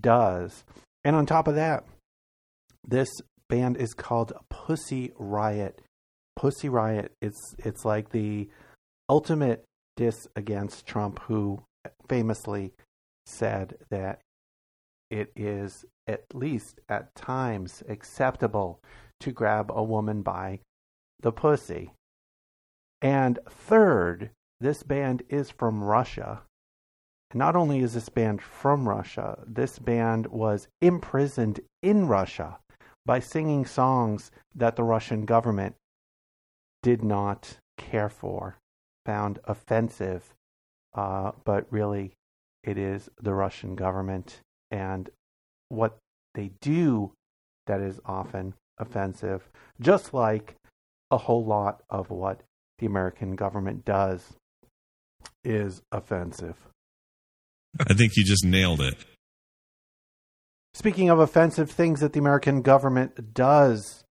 does. 0.00 0.64
And 1.04 1.14
on 1.14 1.24
top 1.24 1.46
of 1.46 1.54
that, 1.54 1.84
this 2.88 3.10
band 3.50 3.76
is 3.76 3.92
called 3.92 4.32
Pussy 4.48 5.12
Riot. 5.18 5.82
Pussy 6.36 6.68
Riot 6.68 7.12
it's 7.20 7.54
it's 7.58 7.84
like 7.84 8.10
the 8.10 8.48
ultimate 9.08 9.64
diss 9.96 10.26
against 10.34 10.86
Trump 10.86 11.20
who 11.24 11.62
famously 12.08 12.72
said 13.26 13.76
that 13.90 14.20
it 15.10 15.30
is 15.36 15.84
at 16.06 16.24
least 16.34 16.80
at 16.88 17.14
times 17.14 17.82
acceptable 17.88 18.80
to 19.20 19.32
grab 19.32 19.70
a 19.70 19.82
woman 19.82 20.22
by 20.22 20.60
the 21.20 21.32
pussy. 21.32 21.92
And 23.02 23.38
third, 23.48 24.30
this 24.60 24.82
band 24.82 25.22
is 25.28 25.50
from 25.50 25.82
Russia. 25.84 26.42
Not 27.34 27.54
only 27.56 27.80
is 27.80 27.94
this 27.94 28.08
band 28.08 28.40
from 28.40 28.88
Russia, 28.88 29.38
this 29.46 29.78
band 29.78 30.28
was 30.28 30.68
imprisoned 30.80 31.60
in 31.82 32.06
Russia 32.06 32.58
by 33.08 33.18
singing 33.18 33.64
songs 33.64 34.30
that 34.54 34.76
the 34.76 34.84
Russian 34.84 35.24
government 35.24 35.74
did 36.82 37.02
not 37.02 37.56
care 37.78 38.10
for, 38.10 38.58
found 39.06 39.38
offensive, 39.44 40.34
uh, 40.94 41.32
but 41.42 41.66
really 41.70 42.12
it 42.62 42.76
is 42.76 43.08
the 43.18 43.32
Russian 43.32 43.74
government 43.76 44.40
and 44.70 45.08
what 45.70 45.96
they 46.34 46.50
do 46.60 47.12
that 47.66 47.80
is 47.80 47.98
often 48.04 48.52
offensive, 48.76 49.48
just 49.80 50.12
like 50.12 50.56
a 51.10 51.16
whole 51.16 51.46
lot 51.46 51.80
of 51.88 52.10
what 52.10 52.42
the 52.78 52.84
American 52.84 53.36
government 53.36 53.86
does 53.86 54.34
is 55.42 55.80
offensive. 55.90 56.56
I 57.80 57.94
think 57.94 58.12
you 58.16 58.24
just 58.26 58.44
nailed 58.44 58.82
it. 58.82 59.02
Speaking 60.74 61.10
of 61.10 61.18
offensive 61.18 61.70
things 61.70 62.00
that 62.00 62.12
the 62.12 62.20
American 62.20 62.62
government 62.62 63.34
does, 63.34 64.04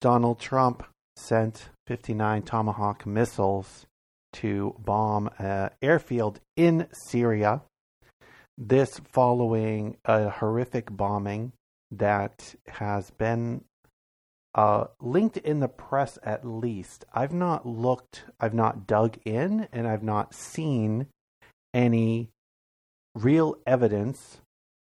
Donald 0.00 0.40
Trump 0.40 0.84
sent 1.16 1.68
59 1.86 2.42
Tomahawk 2.42 3.06
missiles 3.06 3.86
to 4.32 4.74
bomb 4.78 5.30
an 5.38 5.70
airfield 5.82 6.40
in 6.56 6.86
Syria. 6.92 7.62
This 8.56 9.00
following 9.10 9.96
a 10.04 10.30
horrific 10.30 10.88
bombing 10.90 11.52
that 11.90 12.54
has 12.68 13.10
been 13.10 13.64
uh, 14.54 14.86
linked 15.00 15.36
in 15.36 15.60
the 15.60 15.68
press 15.68 16.18
at 16.22 16.46
least. 16.46 17.04
I've 17.12 17.32
not 17.32 17.66
looked, 17.66 18.24
I've 18.38 18.54
not 18.54 18.86
dug 18.86 19.18
in, 19.24 19.68
and 19.72 19.86
I've 19.86 20.02
not 20.02 20.34
seen 20.34 21.06
any 21.72 22.30
real 23.14 23.56
evidence 23.66 24.38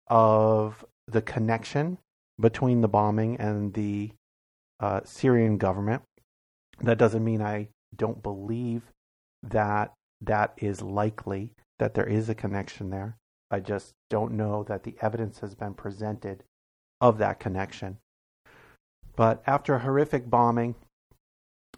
of 0.08 0.86
the 1.08 1.22
connection 1.22 1.98
between 2.40 2.82
the 2.82 2.88
bombing 2.88 3.38
and 3.38 3.74
the 3.74 4.12
uh, 4.80 5.02
Syrian 5.04 5.58
government. 5.58 6.04
That 6.82 6.98
doesn't 6.98 7.24
mean 7.24 7.42
I 7.42 7.70
don't 7.96 8.22
believe 8.22 8.84
that 9.42 9.94
that 10.22 10.54
is 10.58 10.82
likely, 10.82 11.54
that 11.80 11.94
there 11.94 12.06
is 12.08 12.30
a 12.30 12.36
connection 12.36 12.90
there. 12.90 13.18
I 13.50 13.60
just 13.60 13.94
don't 14.10 14.34
know 14.34 14.64
that 14.64 14.84
the 14.84 14.96
evidence 15.02 15.40
has 15.40 15.56
been 15.56 15.74
presented 15.74 16.44
of 17.00 17.18
that 17.20 17.40
connection. 17.40 17.98
But 19.16 19.42
after 19.48 19.76
a 19.76 19.80
horrific 19.80 20.30
bombing, 20.30 20.76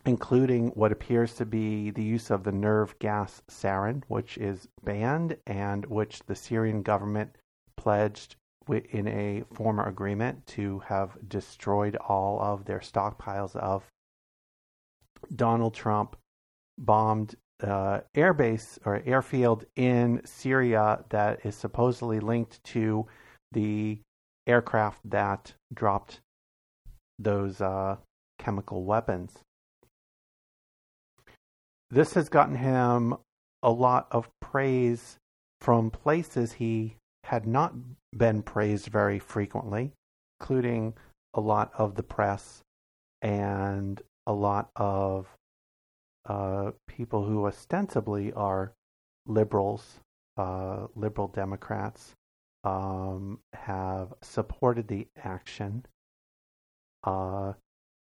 including 0.06 0.70
what 0.70 0.92
appears 0.92 1.36
to 1.36 1.46
be 1.46 1.92
the 1.92 2.04
use 2.04 2.30
of 2.30 2.44
the 2.44 2.52
nerve 2.52 2.98
gas 3.00 3.42
sarin, 3.50 4.04
which 4.08 4.38
is 4.38 4.68
banned 4.84 5.38
and 5.46 5.86
which 5.86 6.22
the 6.26 6.36
Syrian 6.36 6.82
government 6.82 7.38
pledged 7.78 8.36
in 8.70 9.08
a 9.08 9.44
former 9.54 9.88
agreement 9.88 10.46
to 10.48 10.80
have 10.80 11.18
destroyed 11.28 11.96
all 11.96 12.42
of 12.42 12.66
their 12.66 12.80
stockpiles 12.80 13.56
of. 13.56 13.84
Donald 15.36 15.74
Trump 15.74 16.16
bombed 16.78 17.36
uh, 17.62 18.00
airbase 18.16 18.80
or 18.86 19.02
airfield 19.06 19.66
in 19.76 20.22
Syria 20.24 21.04
that 21.10 21.46
is 21.46 21.56
supposedly 21.56 22.20
linked 22.20 22.64
to 22.64 23.06
the 23.52 24.00
aircraft 24.48 25.00
that 25.10 25.54
dropped 25.74 26.22
those 27.18 27.60
uh, 27.60 27.98
chemical 28.38 28.84
weapons. 28.86 29.34
This 31.92 32.14
has 32.14 32.30
gotten 32.30 32.56
him 32.56 33.16
a 33.62 33.72
lot 33.72 34.08
of 34.12 34.30
praise 34.40 35.18
from 35.60 35.92
places 35.92 36.54
he 36.54 36.96
had 37.30 37.46
not 37.46 37.74
been 38.18 38.42
praised 38.42 38.88
very 38.88 39.20
frequently, 39.20 39.92
including 40.40 40.94
a 41.36 41.42
lot 41.42 41.72
of 41.78 41.96
the 41.96 42.04
press 42.04 42.62
and 43.22 44.02
a 44.26 44.34
lot 44.34 44.70
of 44.76 45.28
uh, 46.26 46.72
people 46.88 47.24
who 47.24 47.46
ostensibly 47.46 48.34
are 48.34 48.74
liberals, 49.28 50.00
uh, 50.38 50.88
liberal 50.96 51.28
Democrats, 51.28 52.14
um, 52.64 53.40
have 53.54 54.14
supported 54.22 54.88
the 54.88 55.08
action 55.24 55.86
uh, 57.04 57.54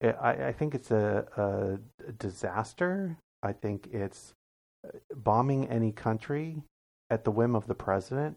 I, 0.03 0.49
I 0.49 0.53
think 0.53 0.75
it's 0.75 0.91
a, 0.91 1.27
a 1.37 2.13
disaster. 2.13 3.17
I 3.43 3.53
think 3.53 3.89
it's 3.93 4.35
uh, 4.87 4.91
bombing 5.17 5.69
any 5.69 5.93
country 5.93 6.63
at 7.11 7.25
the 7.25 7.31
whim 7.31 7.55
of 7.55 7.67
the 7.67 7.75
president 7.75 8.37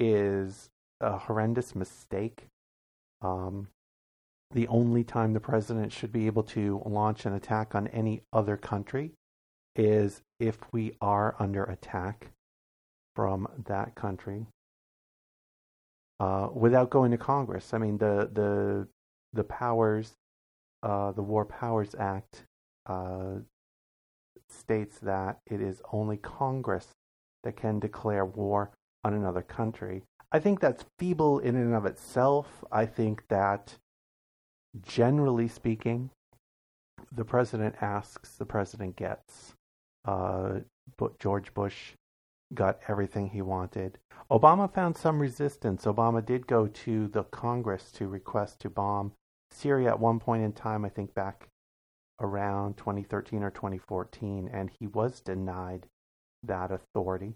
is 0.00 0.70
a 1.00 1.16
horrendous 1.16 1.76
mistake. 1.76 2.46
Um, 3.22 3.68
the 4.50 4.66
only 4.66 5.04
time 5.04 5.32
the 5.32 5.40
president 5.40 5.92
should 5.92 6.12
be 6.12 6.26
able 6.26 6.42
to 6.42 6.82
launch 6.84 7.26
an 7.26 7.34
attack 7.34 7.74
on 7.74 7.86
any 7.88 8.22
other 8.32 8.56
country 8.56 9.12
is 9.76 10.22
if 10.40 10.58
we 10.72 10.96
are 11.00 11.36
under 11.38 11.62
attack 11.64 12.30
from 13.14 13.46
that 13.66 13.94
country 13.94 14.46
uh, 16.18 16.48
without 16.52 16.90
going 16.90 17.10
to 17.10 17.18
Congress. 17.18 17.72
I 17.72 17.78
mean, 17.78 17.98
the 17.98 18.28
the 18.32 18.88
the 19.32 19.44
powers, 19.44 20.14
uh, 20.82 21.12
the 21.12 21.22
War 21.22 21.44
Powers 21.44 21.94
Act 21.98 22.44
uh, 22.86 23.36
states 24.48 24.98
that 24.98 25.38
it 25.46 25.60
is 25.60 25.80
only 25.92 26.16
Congress 26.16 26.88
that 27.44 27.56
can 27.56 27.78
declare 27.78 28.24
war 28.24 28.70
on 29.04 29.14
another 29.14 29.42
country. 29.42 30.02
I 30.32 30.38
think 30.38 30.60
that's 30.60 30.84
feeble 30.98 31.38
in 31.38 31.56
and 31.56 31.74
of 31.74 31.86
itself. 31.86 32.64
I 32.70 32.86
think 32.86 33.24
that, 33.28 33.76
generally 34.86 35.48
speaking, 35.48 36.10
the 37.10 37.24
president 37.24 37.76
asks, 37.80 38.36
the 38.36 38.46
president 38.46 38.96
gets. 38.96 39.54
Uh, 40.04 40.60
but 40.96 41.18
George 41.18 41.52
Bush 41.54 41.92
got 42.54 42.80
everything 42.88 43.28
he 43.28 43.42
wanted. 43.42 43.98
Obama 44.30 44.72
found 44.72 44.96
some 44.96 45.18
resistance. 45.18 45.84
Obama 45.84 46.24
did 46.24 46.46
go 46.46 46.66
to 46.66 47.08
the 47.08 47.24
Congress 47.24 47.90
to 47.92 48.06
request 48.06 48.60
to 48.60 48.70
bomb 48.70 49.12
Syria 49.50 49.90
at 49.90 50.00
one 50.00 50.20
point 50.20 50.44
in 50.44 50.52
time, 50.52 50.84
I 50.84 50.88
think 50.88 51.14
back 51.14 51.48
around 52.20 52.76
2013 52.76 53.42
or 53.42 53.50
2014, 53.50 54.48
and 54.52 54.70
he 54.78 54.86
was 54.86 55.20
denied 55.20 55.86
that 56.42 56.70
authority. 56.70 57.34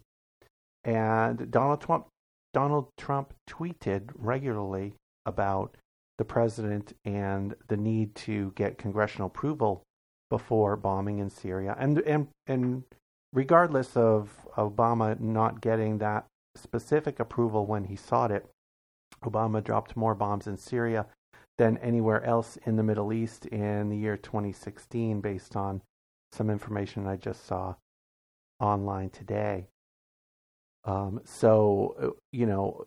And 0.85 1.51
Donald 1.51 1.81
Trump, 1.81 2.07
Donald 2.53 2.88
Trump 2.99 3.33
tweeted 3.49 4.11
regularly 4.14 4.94
about 5.27 5.77
the 6.18 6.25
president 6.25 6.92
and 7.05 7.55
the 7.68 7.77
need 7.77 8.14
to 8.14 8.53
get 8.55 8.79
congressional 8.79 9.27
approval 9.27 9.83
before 10.31 10.77
bombing 10.77 11.18
in 11.18 11.31
Syria. 11.31 11.75
And 11.79 11.99
and 12.01 12.29
and 12.47 12.85
regardless 13.33 13.97
of 13.97 14.47
Obama 14.57 15.18
not 15.18 15.61
getting 15.61 15.99
that 15.99 16.27
specific 16.57 17.18
approval 17.18 17.66
when 17.66 17.85
he 17.85 17.97
sought 17.97 18.31
it, 18.31 18.47
Obama 19.25 19.62
dropped 19.62 19.97
more 19.97 20.14
bombs 20.14 20.47
in 20.47 20.57
Syria 20.57 21.07
than 21.59 21.79
anywhere 21.79 22.23
else 22.25 22.59
in 22.64 22.77
the 22.77 22.83
Middle 22.83 23.12
East 23.12 23.47
in 23.47 23.88
the 23.88 23.97
year 23.97 24.16
2016, 24.16 25.20
based 25.20 25.57
on 25.57 25.83
some 26.33 26.51
information 26.51 27.07
I 27.07 27.16
just 27.16 27.47
saw 27.47 27.75
online 28.61 29.11
today. 29.11 29.66
Um, 30.85 31.20
so, 31.25 31.94
uh, 32.01 32.09
you 32.33 32.47
know, 32.47 32.87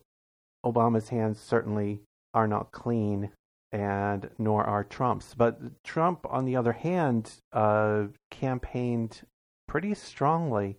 Obama's 0.66 1.10
hands 1.10 1.40
certainly 1.40 2.02
are 2.34 2.48
not 2.48 2.72
clean, 2.72 3.32
and 3.72 4.30
nor 4.38 4.64
are 4.64 4.84
Trump's. 4.84 5.34
But 5.34 5.84
Trump, 5.84 6.26
on 6.30 6.46
the 6.46 6.56
other 6.56 6.74
hand, 6.74 7.34
uh, 7.54 8.06
campaigned 8.30 9.22
pretty 9.68 9.94
strongly 9.94 10.78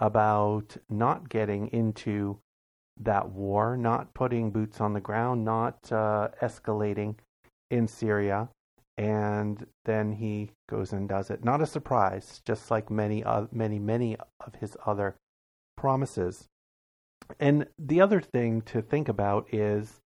about 0.00 0.76
not 0.88 1.28
getting 1.28 1.68
into 1.68 2.38
that 3.00 3.30
war, 3.30 3.76
not 3.76 4.14
putting 4.14 4.50
boots 4.50 4.80
on 4.80 4.92
the 4.92 5.00
ground, 5.00 5.44
not 5.44 5.90
uh, 5.92 6.28
escalating 6.42 7.16
in 7.70 7.88
Syria. 7.88 8.48
And 8.96 9.64
then 9.84 10.12
he 10.12 10.50
goes 10.68 10.92
and 10.92 11.08
does 11.08 11.30
it. 11.30 11.44
Not 11.44 11.62
a 11.62 11.66
surprise, 11.66 12.42
just 12.44 12.70
like 12.70 12.90
many, 12.90 13.22
uh, 13.22 13.46
many, 13.52 13.78
many 13.78 14.16
of 14.44 14.56
his 14.56 14.76
other 14.84 15.14
promises. 15.76 16.46
And 17.40 17.66
the 17.78 18.00
other 18.00 18.20
thing 18.20 18.62
to 18.62 18.82
think 18.82 19.08
about 19.08 19.52
is 19.52 20.00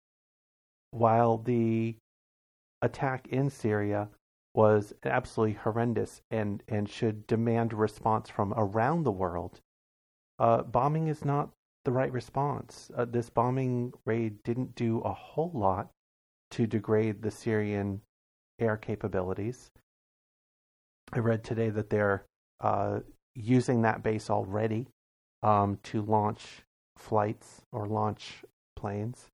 while 0.91 1.37
the 1.37 1.95
attack 2.81 3.27
in 3.27 3.49
Syria 3.49 4.09
was 4.55 4.93
absolutely 5.03 5.55
horrendous 5.55 6.21
and, 6.31 6.63
and 6.67 6.89
should 6.89 7.27
demand 7.27 7.73
response 7.73 8.29
from 8.29 8.53
around 8.55 9.03
the 9.03 9.11
world, 9.11 9.59
uh, 10.39 10.63
bombing 10.63 11.07
is 11.07 11.23
not 11.23 11.49
the 11.85 11.91
right 11.91 12.11
response. 12.11 12.89
Uh, 12.95 13.05
this 13.05 13.29
bombing 13.29 13.93
raid 14.05 14.41
didn't 14.43 14.75
do 14.75 14.99
a 14.99 15.13
whole 15.13 15.51
lot 15.53 15.89
to 16.51 16.65
degrade 16.65 17.21
the 17.21 17.31
Syrian 17.31 18.01
air 18.59 18.75
capabilities. 18.75 19.69
I 21.13 21.19
read 21.19 21.43
today 21.43 21.69
that 21.69 21.89
they're 21.89 22.25
uh, 22.61 22.99
using 23.35 23.81
that 23.83 24.03
base 24.03 24.29
already 24.29 24.87
um, 25.43 25.79
to 25.83 26.01
launch 26.01 26.63
flights 26.99 27.61
or 27.71 27.87
launch 27.87 28.43
planes. 28.75 29.27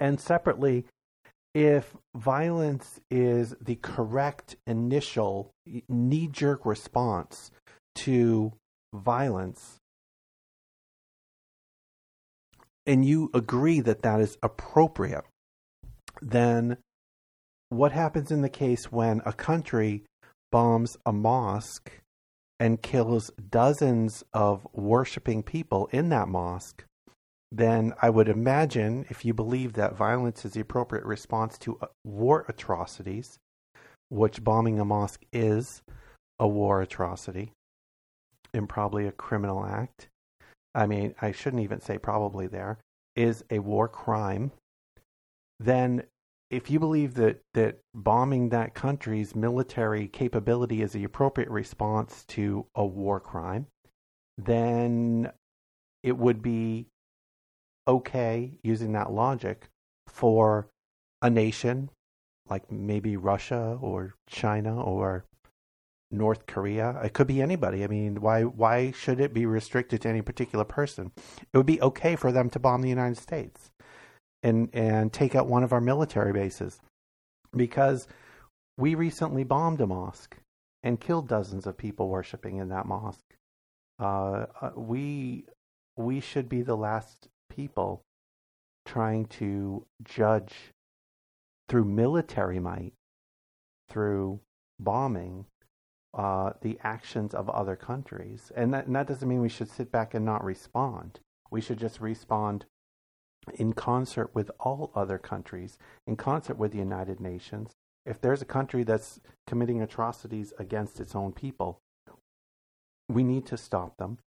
And 0.00 0.20
separately, 0.20 0.86
if 1.54 1.96
violence 2.14 3.00
is 3.10 3.54
the 3.60 3.76
correct 3.76 4.56
initial 4.66 5.50
knee 5.88 6.28
jerk 6.28 6.64
response 6.66 7.50
to 7.96 8.52
violence, 8.94 9.76
and 12.86 13.04
you 13.04 13.30
agree 13.34 13.80
that 13.80 14.02
that 14.02 14.20
is 14.20 14.36
appropriate, 14.42 15.24
then 16.20 16.78
what 17.68 17.92
happens 17.92 18.30
in 18.30 18.42
the 18.42 18.48
case 18.48 18.90
when 18.90 19.20
a 19.26 19.32
country 19.32 20.04
bombs 20.50 20.96
a 21.04 21.12
mosque 21.12 21.90
and 22.60 22.82
kills 22.82 23.30
dozens 23.50 24.24
of 24.32 24.66
worshiping 24.72 25.42
people 25.42 25.88
in 25.92 26.08
that 26.08 26.28
mosque? 26.28 26.84
Then 27.50 27.94
I 28.02 28.10
would 28.10 28.28
imagine, 28.28 29.06
if 29.08 29.24
you 29.24 29.32
believe 29.32 29.72
that 29.72 29.96
violence 29.96 30.44
is 30.44 30.52
the 30.52 30.60
appropriate 30.60 31.04
response 31.04 31.56
to 31.58 31.78
uh, 31.80 31.86
war 32.04 32.44
atrocities, 32.48 33.38
which 34.10 34.44
bombing 34.44 34.78
a 34.78 34.84
mosque 34.84 35.24
is 35.32 35.82
a 36.38 36.46
war 36.46 36.82
atrocity 36.82 37.52
and 38.52 38.68
probably 38.68 39.06
a 39.06 39.12
criminal 39.12 39.64
act. 39.64 40.08
I 40.74 40.86
mean, 40.86 41.14
I 41.20 41.32
shouldn't 41.32 41.62
even 41.62 41.80
say 41.80 41.98
probably 41.98 42.46
there, 42.46 42.78
is 43.16 43.44
a 43.50 43.58
war 43.58 43.88
crime. 43.88 44.52
Then 45.58 46.04
if 46.50 46.70
you 46.70 46.78
believe 46.78 47.14
that, 47.14 47.42
that 47.54 47.80
bombing 47.94 48.48
that 48.50 48.74
country's 48.74 49.34
military 49.34 50.08
capability 50.08 50.82
is 50.82 50.92
the 50.92 51.04
appropriate 51.04 51.50
response 51.50 52.24
to 52.28 52.66
a 52.74 52.84
war 52.84 53.20
crime, 53.20 53.66
then 54.36 55.30
it 56.02 56.16
would 56.16 56.42
be 56.42 56.86
okay 57.86 58.58
using 58.62 58.92
that 58.92 59.12
logic 59.12 59.68
for 60.06 60.68
a 61.20 61.28
nation 61.28 61.90
like 62.48 62.70
maybe 62.70 63.16
Russia 63.16 63.78
or 63.80 64.14
China 64.26 64.80
or 64.80 65.24
North 66.10 66.46
Korea. 66.46 66.98
It 67.04 67.12
could 67.12 67.26
be 67.26 67.42
anybody. 67.42 67.84
I 67.84 67.88
mean, 67.88 68.20
why 68.20 68.42
why 68.42 68.92
should 68.92 69.20
it 69.20 69.34
be 69.34 69.44
restricted 69.44 70.02
to 70.02 70.08
any 70.08 70.22
particular 70.22 70.64
person? 70.64 71.12
It 71.52 71.56
would 71.56 71.66
be 71.66 71.82
okay 71.82 72.16
for 72.16 72.32
them 72.32 72.48
to 72.50 72.58
bomb 72.58 72.80
the 72.80 72.88
United 72.88 73.18
States 73.18 73.70
and 74.42 74.68
and 74.72 75.12
take 75.12 75.34
out 75.34 75.46
one 75.46 75.64
of 75.64 75.72
our 75.72 75.80
military 75.80 76.32
bases 76.32 76.80
because 77.56 78.06
we 78.76 78.94
recently 78.94 79.44
bombed 79.44 79.80
a 79.80 79.86
mosque 79.86 80.36
and 80.82 81.00
killed 81.00 81.28
dozens 81.28 81.66
of 81.66 81.76
people 81.76 82.08
worshiping 82.08 82.56
in 82.56 82.68
that 82.68 82.86
mosque. 82.86 83.34
Uh, 83.98 84.46
uh, 84.60 84.70
we 84.76 85.44
we 85.96 86.20
should 86.20 86.48
be 86.48 86.62
the 86.62 86.76
last 86.76 87.28
people 87.50 88.02
trying 88.86 89.26
to 89.26 89.84
judge 90.04 90.54
through 91.68 91.84
military 91.84 92.58
might, 92.58 92.94
through 93.90 94.40
bombing, 94.80 95.44
uh, 96.14 96.52
the 96.62 96.78
actions 96.82 97.34
of 97.34 97.50
other 97.50 97.76
countries. 97.76 98.50
And 98.56 98.72
that, 98.72 98.86
and 98.86 98.96
that 98.96 99.06
doesn't 99.06 99.28
mean 99.28 99.42
we 99.42 99.48
should 99.48 99.70
sit 99.70 99.92
back 99.92 100.14
and 100.14 100.24
not 100.24 100.42
respond. 100.44 101.20
We 101.50 101.60
should 101.60 101.78
just 101.78 102.00
respond 102.00 102.64
in 103.50 103.72
concert 103.72 104.34
with 104.34 104.50
all 104.60 104.90
other 104.94 105.18
countries, 105.18 105.78
in 106.06 106.16
concert 106.16 106.56
with 106.56 106.72
the 106.72 106.78
United 106.78 107.20
Nations. 107.20 107.72
If 108.06 108.20
there's 108.20 108.42
a 108.42 108.46
country 108.46 108.84
that's 108.84 109.20
committing 109.46 109.82
atrocities 109.82 110.52
against 110.58 111.00
its 111.00 111.14
own 111.14 111.32
people, 111.32 111.80
we 113.08 113.22
need 113.22 113.46
to 113.46 113.56
stop 113.56 113.96
them. 113.96 114.18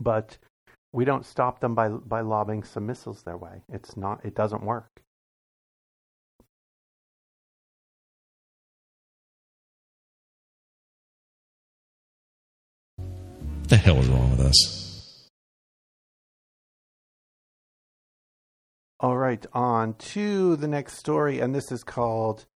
But 0.00 0.38
we 0.92 1.04
don't 1.04 1.26
stop 1.26 1.60
them 1.60 1.74
by 1.74 1.88
by 1.88 2.20
lobbing 2.20 2.64
some 2.64 2.86
missiles 2.86 3.22
their 3.22 3.36
way. 3.36 3.62
It's 3.68 3.96
not 3.96 4.24
it 4.24 4.34
doesn't 4.34 4.62
work. 4.62 5.02
What 12.96 13.68
the 13.68 13.76
hell 13.76 13.98
is 13.98 14.06
wrong 14.06 14.30
with 14.30 14.40
us? 14.40 14.85
All 18.98 19.18
right, 19.18 19.44
on 19.52 19.92
to 19.94 20.56
the 20.56 20.68
next 20.68 20.96
story, 20.96 21.38
and 21.38 21.54
this 21.54 21.70
is 21.70 21.84
called 21.84 22.46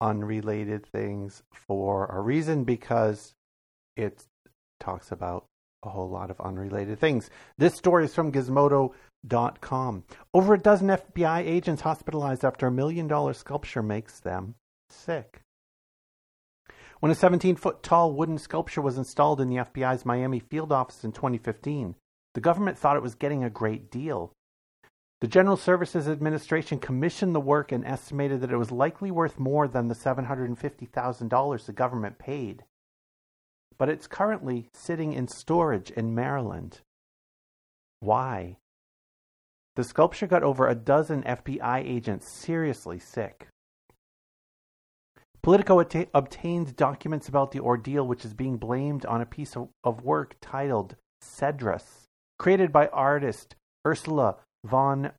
Unrelated 0.00 0.86
Things 0.86 1.42
for 1.52 2.06
a 2.06 2.20
Reason 2.20 2.62
because 2.62 3.34
it 3.96 4.24
talks 4.78 5.10
about 5.10 5.46
a 5.82 5.88
whole 5.88 6.08
lot 6.08 6.30
of 6.30 6.40
unrelated 6.40 7.00
things. 7.00 7.28
This 7.58 7.74
story 7.74 8.04
is 8.04 8.14
from 8.14 8.30
Gizmodo.com. 8.30 10.04
Over 10.32 10.54
a 10.54 10.58
dozen 10.60 10.88
FBI 10.88 11.40
agents 11.40 11.82
hospitalized 11.82 12.44
after 12.44 12.68
a 12.68 12.72
million 12.72 13.08
dollar 13.08 13.32
sculpture 13.32 13.82
makes 13.82 14.20
them 14.20 14.54
sick. 14.90 15.40
When 17.00 17.10
a 17.10 17.16
17 17.16 17.56
foot 17.56 17.82
tall 17.82 18.12
wooden 18.12 18.38
sculpture 18.38 18.80
was 18.80 18.96
installed 18.96 19.40
in 19.40 19.48
the 19.48 19.56
FBI's 19.56 20.06
Miami 20.06 20.38
field 20.38 20.70
office 20.70 21.02
in 21.02 21.10
2015, 21.10 21.96
the 22.34 22.40
government 22.40 22.78
thought 22.78 22.96
it 22.96 23.02
was 23.02 23.16
getting 23.16 23.42
a 23.42 23.50
great 23.50 23.90
deal. 23.90 24.32
The 25.20 25.28
General 25.28 25.56
Services 25.56 26.08
Administration 26.08 26.78
commissioned 26.78 27.34
the 27.34 27.40
work 27.40 27.72
and 27.72 27.84
estimated 27.84 28.40
that 28.40 28.50
it 28.50 28.56
was 28.56 28.72
likely 28.72 29.10
worth 29.10 29.38
more 29.38 29.68
than 29.68 29.88
the 29.88 29.94
$750,000 29.94 31.66
the 31.66 31.72
government 31.72 32.18
paid 32.18 32.64
but 33.80 33.88
it's 33.88 34.06
currently 34.06 34.68
sitting 34.74 35.14
in 35.14 35.26
storage 35.26 35.90
in 35.90 36.14
Maryland. 36.14 36.80
Why? 38.00 38.58
The 39.74 39.84
sculpture 39.84 40.26
got 40.26 40.42
over 40.42 40.68
a 40.68 40.74
dozen 40.74 41.22
FBI 41.22 41.78
agents 41.78 42.28
seriously 42.28 42.98
sick. 42.98 43.46
Politico 45.42 45.80
at- 45.80 46.10
obtained 46.12 46.76
documents 46.76 47.26
about 47.26 47.52
the 47.52 47.60
ordeal, 47.60 48.06
which 48.06 48.26
is 48.26 48.34
being 48.34 48.58
blamed 48.58 49.06
on 49.06 49.22
a 49.22 49.26
piece 49.26 49.56
of, 49.56 49.70
of 49.82 50.04
work 50.04 50.36
titled 50.42 50.96
Cedrus, 51.22 52.04
created 52.38 52.70
by 52.70 52.88
artist 52.88 53.56
Ursula 53.86 54.36
von 54.64 55.12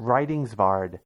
Rydingsvard 0.00 1.00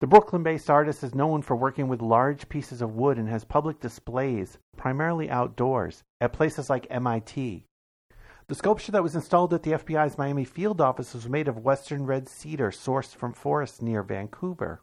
the 0.00 0.06
Brooklyn 0.06 0.44
based 0.44 0.70
artist 0.70 1.02
is 1.02 1.12
known 1.12 1.42
for 1.42 1.56
working 1.56 1.88
with 1.88 2.00
large 2.00 2.48
pieces 2.48 2.80
of 2.80 2.94
wood 2.94 3.18
and 3.18 3.28
has 3.28 3.44
public 3.44 3.80
displays, 3.80 4.56
primarily 4.76 5.28
outdoors, 5.28 6.04
at 6.20 6.32
places 6.32 6.70
like 6.70 6.86
MIT. 6.88 7.64
The 8.46 8.54
sculpture 8.54 8.92
that 8.92 9.02
was 9.02 9.16
installed 9.16 9.52
at 9.52 9.64
the 9.64 9.72
FBI's 9.72 10.16
Miami 10.16 10.44
field 10.44 10.80
office 10.80 11.14
was 11.14 11.28
made 11.28 11.48
of 11.48 11.64
western 11.64 12.06
red 12.06 12.28
cedar 12.28 12.70
sourced 12.70 13.14
from 13.14 13.32
forests 13.32 13.82
near 13.82 14.04
Vancouver. 14.04 14.82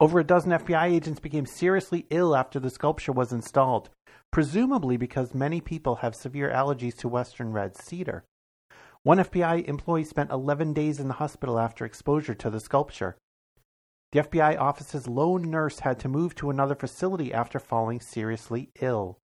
Over 0.00 0.18
a 0.18 0.24
dozen 0.24 0.50
FBI 0.50 0.90
agents 0.90 1.20
became 1.20 1.46
seriously 1.46 2.04
ill 2.10 2.34
after 2.34 2.58
the 2.58 2.68
sculpture 2.68 3.12
was 3.12 3.32
installed, 3.32 3.90
presumably 4.32 4.96
because 4.96 5.34
many 5.34 5.60
people 5.60 5.96
have 5.96 6.16
severe 6.16 6.50
allergies 6.50 6.96
to 6.96 7.08
western 7.08 7.52
red 7.52 7.76
cedar. 7.76 8.24
One 9.06 9.18
FBI 9.18 9.68
employee 9.68 10.02
spent 10.02 10.32
11 10.32 10.72
days 10.72 10.98
in 10.98 11.06
the 11.06 11.14
hospital 11.14 11.60
after 11.60 11.84
exposure 11.84 12.34
to 12.34 12.50
the 12.50 12.58
sculpture. 12.58 13.16
The 14.10 14.24
FBI 14.24 14.58
office's 14.58 15.06
lone 15.06 15.48
nurse 15.48 15.78
had 15.78 16.00
to 16.00 16.08
move 16.08 16.34
to 16.34 16.50
another 16.50 16.74
facility 16.74 17.32
after 17.32 17.60
falling 17.60 18.00
seriously 18.00 18.70
ill. 18.80 19.20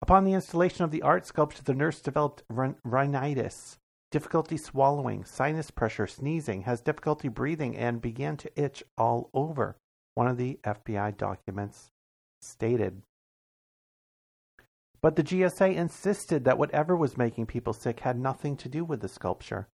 Upon 0.00 0.24
the 0.24 0.32
installation 0.32 0.84
of 0.84 0.90
the 0.90 1.02
art 1.02 1.26
sculpture, 1.26 1.62
the 1.62 1.74
nurse 1.74 2.00
developed 2.00 2.44
rhinitis, 2.48 3.76
difficulty 4.10 4.56
swallowing, 4.56 5.26
sinus 5.26 5.70
pressure, 5.70 6.06
sneezing, 6.06 6.62
has 6.62 6.80
difficulty 6.80 7.28
breathing, 7.28 7.76
and 7.76 8.00
began 8.00 8.38
to 8.38 8.50
itch 8.58 8.82
all 8.96 9.28
over, 9.34 9.76
one 10.14 10.28
of 10.28 10.38
the 10.38 10.58
FBI 10.64 11.14
documents 11.18 11.90
stated. 12.40 13.02
But 15.00 15.16
the 15.16 15.22
GSA 15.22 15.74
insisted 15.74 16.44
that 16.44 16.58
whatever 16.58 16.96
was 16.96 17.16
making 17.16 17.46
people 17.46 17.72
sick 17.72 18.00
had 18.00 18.18
nothing 18.18 18.56
to 18.56 18.68
do 18.68 18.84
with 18.84 19.00
the 19.00 19.08
sculpture. 19.08 19.68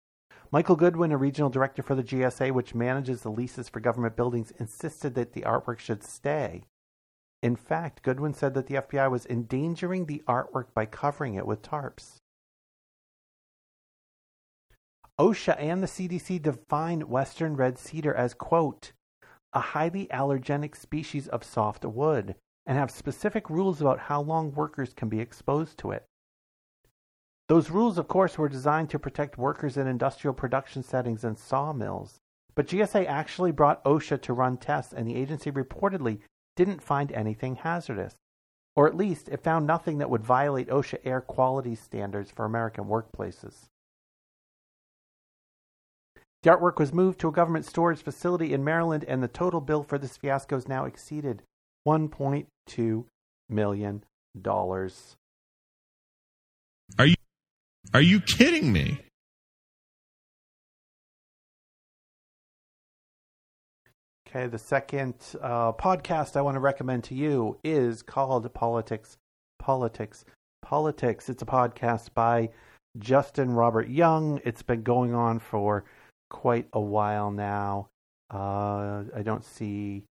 Michael 0.51 0.75
Goodwin, 0.75 1.11
a 1.11 1.17
regional 1.17 1.49
director 1.49 1.81
for 1.81 1.95
the 1.95 2.03
GSA, 2.03 2.51
which 2.51 2.75
manages 2.75 3.21
the 3.21 3.31
leases 3.31 3.69
for 3.69 3.79
government 3.79 4.17
buildings, 4.17 4.51
insisted 4.59 5.15
that 5.15 5.33
the 5.33 5.43
artwork 5.43 5.79
should 5.79 6.03
stay. 6.03 6.63
In 7.41 7.55
fact, 7.55 8.03
Goodwin 8.03 8.33
said 8.33 8.53
that 8.53 8.67
the 8.67 8.75
FBI 8.75 9.09
was 9.09 9.25
endangering 9.25 10.05
the 10.05 10.21
artwork 10.27 10.73
by 10.73 10.85
covering 10.85 11.35
it 11.35 11.47
with 11.47 11.61
tarps. 11.61 12.17
OSHA 15.17 15.55
and 15.59 15.81
the 15.81 15.87
CDC 15.87 16.41
define 16.41 17.07
western 17.07 17.55
red 17.55 17.77
cedar 17.77 18.13
as, 18.13 18.33
quote, 18.33 18.91
a 19.53 19.59
highly 19.59 20.07
allergenic 20.07 20.75
species 20.75 21.27
of 21.27 21.43
soft 21.43 21.85
wood 21.85 22.35
and 22.65 22.77
have 22.77 22.91
specific 22.91 23.49
rules 23.49 23.81
about 23.81 23.99
how 23.99 24.21
long 24.21 24.51
workers 24.53 24.93
can 24.93 25.09
be 25.09 25.19
exposed 25.19 25.77
to 25.79 25.91
it. 25.91 26.05
Those 27.47 27.69
rules, 27.69 27.97
of 27.97 28.07
course, 28.07 28.37
were 28.37 28.47
designed 28.47 28.89
to 28.91 28.99
protect 28.99 29.37
workers 29.37 29.75
in 29.75 29.87
industrial 29.87 30.33
production 30.33 30.83
settings 30.83 31.23
and 31.23 31.37
sawmills. 31.37 32.19
But 32.55 32.67
GSA 32.67 33.07
actually 33.07 33.51
brought 33.51 33.83
OSHA 33.83 34.21
to 34.21 34.33
run 34.33 34.57
tests, 34.57 34.93
and 34.93 35.07
the 35.07 35.15
agency 35.15 35.51
reportedly 35.51 36.19
didn't 36.55 36.81
find 36.81 37.11
anything 37.11 37.55
hazardous. 37.55 38.15
Or 38.75 38.87
at 38.87 38.95
least 38.95 39.27
it 39.27 39.43
found 39.43 39.67
nothing 39.67 39.97
that 39.97 40.09
would 40.09 40.23
violate 40.23 40.69
OSHA 40.69 40.99
air 41.03 41.19
quality 41.19 41.75
standards 41.75 42.31
for 42.31 42.45
American 42.45 42.85
workplaces. 42.85 43.67
The 46.43 46.51
artwork 46.51 46.79
was 46.79 46.93
moved 46.93 47.19
to 47.19 47.27
a 47.27 47.33
government 47.33 47.65
storage 47.65 48.01
facility 48.01 48.53
in 48.53 48.63
Maryland, 48.63 49.05
and 49.07 49.21
the 49.21 49.27
total 49.27 49.61
bill 49.61 49.83
for 49.83 49.97
this 49.97 50.17
fiasco 50.17 50.55
has 50.55 50.67
now 50.67 50.85
exceeded 50.85 51.43
$1.2 52.77 53.05
million. 53.49 54.03
Are 56.97 57.05
you 57.05 57.15
are 57.93 58.01
you 58.01 58.21
kidding 58.21 58.71
me? 58.71 59.01
Okay, 64.27 64.47
the 64.47 64.57
second 64.57 65.15
uh, 65.41 65.73
podcast 65.73 66.37
I 66.37 66.41
want 66.41 66.55
to 66.55 66.61
recommend 66.61 67.03
to 67.05 67.15
you 67.15 67.57
is 67.65 68.01
called 68.01 68.51
Politics, 68.53 69.17
Politics, 69.59 70.23
Politics. 70.61 71.27
It's 71.27 71.41
a 71.41 71.45
podcast 71.45 72.13
by 72.13 72.49
Justin 72.97 73.51
Robert 73.51 73.89
Young. 73.89 74.39
It's 74.45 74.61
been 74.61 74.83
going 74.83 75.13
on 75.13 75.39
for 75.39 75.83
quite 76.29 76.67
a 76.71 76.79
while 76.79 77.29
now. 77.31 77.89
Uh, 78.33 79.03
I 79.13 79.21
don't 79.21 79.43
see 79.43 80.03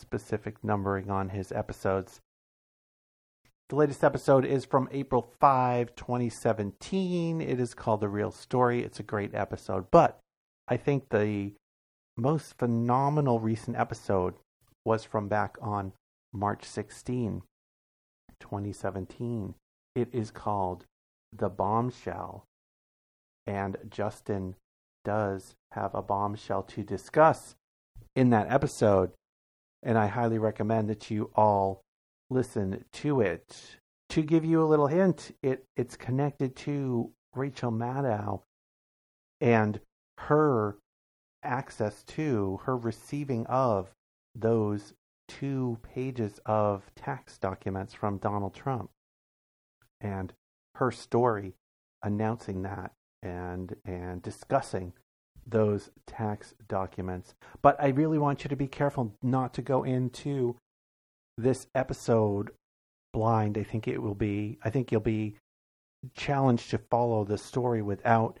specific 0.00 0.62
numbering 0.62 1.10
on 1.10 1.30
his 1.30 1.52
episodes. 1.52 2.20
The 3.68 3.76
latest 3.76 4.04
episode 4.04 4.44
is 4.44 4.64
from 4.64 4.88
April 4.92 5.26
5, 5.40 5.96
2017. 5.96 7.40
It 7.40 7.58
is 7.58 7.74
called 7.74 8.00
The 8.00 8.08
Real 8.08 8.30
Story. 8.30 8.82
It's 8.82 9.00
a 9.00 9.02
great 9.02 9.34
episode. 9.34 9.86
But 9.90 10.20
I 10.68 10.76
think 10.76 11.08
the 11.08 11.52
most 12.16 12.56
phenomenal 12.58 13.40
recent 13.40 13.76
episode 13.76 14.34
was 14.84 15.04
from 15.04 15.26
back 15.28 15.56
on 15.60 15.92
March 16.32 16.64
16, 16.64 17.42
2017. 18.38 19.54
It 19.96 20.08
is 20.12 20.30
called 20.30 20.84
The 21.36 21.48
Bombshell. 21.48 22.44
And 23.48 23.76
Justin 23.90 24.54
does 25.04 25.54
have 25.72 25.94
a 25.94 26.02
bombshell 26.02 26.62
to 26.62 26.82
discuss 26.82 27.56
in 28.14 28.30
that 28.30 28.50
episode. 28.50 29.10
And 29.82 29.96
I 29.96 30.06
highly 30.06 30.38
recommend 30.38 30.88
that 30.90 31.10
you 31.10 31.30
all 31.34 31.82
listen 32.30 32.84
to 32.92 33.20
it. 33.20 33.78
To 34.10 34.22
give 34.22 34.44
you 34.44 34.62
a 34.62 34.66
little 34.66 34.86
hint, 34.86 35.32
it, 35.42 35.64
it's 35.76 35.96
connected 35.96 36.56
to 36.56 37.12
Rachel 37.34 37.70
Maddow 37.70 38.42
and 39.40 39.80
her 40.18 40.78
access 41.42 42.02
to, 42.04 42.60
her 42.64 42.76
receiving 42.76 43.46
of 43.46 43.90
those 44.34 44.94
two 45.28 45.78
pages 45.82 46.40
of 46.46 46.82
tax 46.94 47.38
documents 47.38 47.94
from 47.94 48.18
Donald 48.18 48.54
Trump 48.54 48.90
and 50.00 50.32
her 50.76 50.90
story 50.90 51.54
announcing 52.02 52.62
that 52.62 52.92
and 53.22 53.74
and 53.84 54.22
discussing 54.22 54.92
those 55.46 55.90
tax 56.06 56.54
documents. 56.68 57.34
But 57.62 57.76
I 57.80 57.88
really 57.88 58.18
want 58.18 58.44
you 58.44 58.48
to 58.48 58.56
be 58.56 58.66
careful 58.66 59.14
not 59.22 59.54
to 59.54 59.62
go 59.62 59.84
into 59.84 60.56
this 61.38 61.66
episode 61.74 62.50
blind. 63.12 63.56
I 63.56 63.62
think 63.62 63.88
it 63.88 64.02
will 64.02 64.14
be 64.14 64.58
I 64.64 64.70
think 64.70 64.90
you'll 64.90 65.00
be 65.00 65.36
challenged 66.14 66.70
to 66.70 66.78
follow 66.78 67.24
the 67.24 67.38
story 67.38 67.82
without 67.82 68.38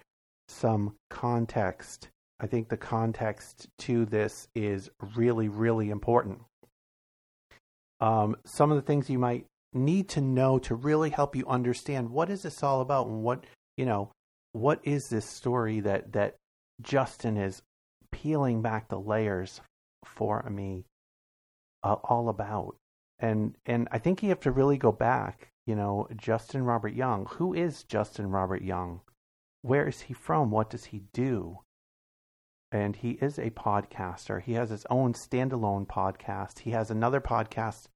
some 0.48 0.96
context. 1.10 2.08
I 2.38 2.46
think 2.46 2.68
the 2.68 2.76
context 2.76 3.68
to 3.78 4.04
this 4.04 4.48
is 4.54 4.90
really, 5.14 5.48
really 5.48 5.90
important. 5.90 6.40
Um, 8.00 8.36
some 8.44 8.70
of 8.70 8.76
the 8.76 8.82
things 8.82 9.08
you 9.08 9.18
might 9.18 9.46
need 9.72 10.08
to 10.10 10.20
know 10.20 10.58
to 10.58 10.74
really 10.74 11.10
help 11.10 11.34
you 11.34 11.46
understand 11.46 12.10
what 12.10 12.30
is 12.30 12.42
this 12.42 12.62
all 12.62 12.80
about 12.80 13.06
and 13.06 13.22
what 13.22 13.44
you 13.76 13.84
know 13.84 14.10
what 14.52 14.80
is 14.84 15.08
this 15.08 15.26
story 15.26 15.80
that 15.80 16.12
that 16.12 16.36
Justin 16.82 17.36
is 17.36 17.62
peeling 18.10 18.62
back 18.62 18.88
the 18.88 19.00
layers 19.00 19.60
for 20.04 20.42
me 20.50 20.86
uh, 21.82 21.94
all 22.04 22.28
about. 22.28 22.76
And 23.18 23.56
and 23.64 23.88
I 23.90 23.98
think 23.98 24.22
you 24.22 24.28
have 24.28 24.40
to 24.40 24.50
really 24.50 24.76
go 24.76 24.92
back, 24.92 25.48
you 25.66 25.74
know, 25.74 26.08
Justin 26.16 26.64
Robert 26.64 26.94
Young. 26.94 27.26
Who 27.30 27.54
is 27.54 27.84
Justin 27.84 28.30
Robert 28.30 28.62
Young? 28.62 29.00
Where 29.62 29.88
is 29.88 30.02
he 30.02 30.14
from? 30.14 30.50
What 30.50 30.70
does 30.70 30.86
he 30.86 31.02
do? 31.12 31.60
And 32.70 32.96
he 32.96 33.12
is 33.12 33.38
a 33.38 33.50
podcaster. 33.50 34.42
He 34.42 34.52
has 34.54 34.70
his 34.70 34.86
own 34.90 35.14
standalone 35.14 35.86
podcast. 35.86 36.60
He 36.60 36.72
has 36.72 36.90
another 36.90 37.20
podcast 37.20 37.86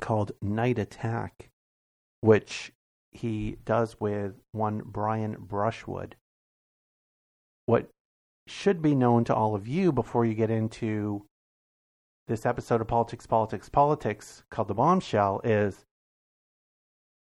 called 0.00 0.32
Night 0.40 0.78
Attack, 0.78 1.50
which 2.20 2.72
he 3.10 3.56
does 3.64 4.00
with 4.00 4.40
one 4.52 4.82
Brian 4.84 5.36
Brushwood 5.38 6.16
what 7.66 7.88
should 8.46 8.80
be 8.80 8.94
known 8.94 9.24
to 9.24 9.34
all 9.34 9.54
of 9.54 9.66
you 9.66 9.92
before 9.92 10.24
you 10.24 10.34
get 10.34 10.50
into 10.50 11.24
this 12.28 12.46
episode 12.46 12.80
of 12.80 12.88
Politics, 12.88 13.26
Politics, 13.26 13.68
Politics 13.68 14.44
called 14.50 14.68
The 14.68 14.74
Bombshell 14.74 15.40
is 15.44 15.84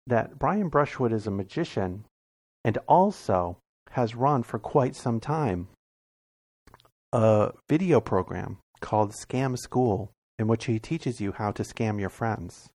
that 0.06 0.38
Brian 0.38 0.68
Brushwood 0.68 1.12
is 1.12 1.26
a 1.26 1.30
magician 1.30 2.04
and 2.64 2.78
also 2.86 3.58
has 3.92 4.14
run 4.14 4.42
for 4.42 4.58
quite 4.58 4.94
some 4.94 5.20
time 5.20 5.68
a 7.12 7.52
video 7.68 8.00
program 8.00 8.58
called 8.80 9.12
Scam 9.12 9.56
School 9.56 10.10
in 10.38 10.48
which 10.48 10.64
he 10.64 10.80
teaches 10.80 11.20
you 11.20 11.32
how 11.32 11.52
to 11.52 11.62
scam 11.62 12.00
your 12.00 12.10
friends. 12.10 12.68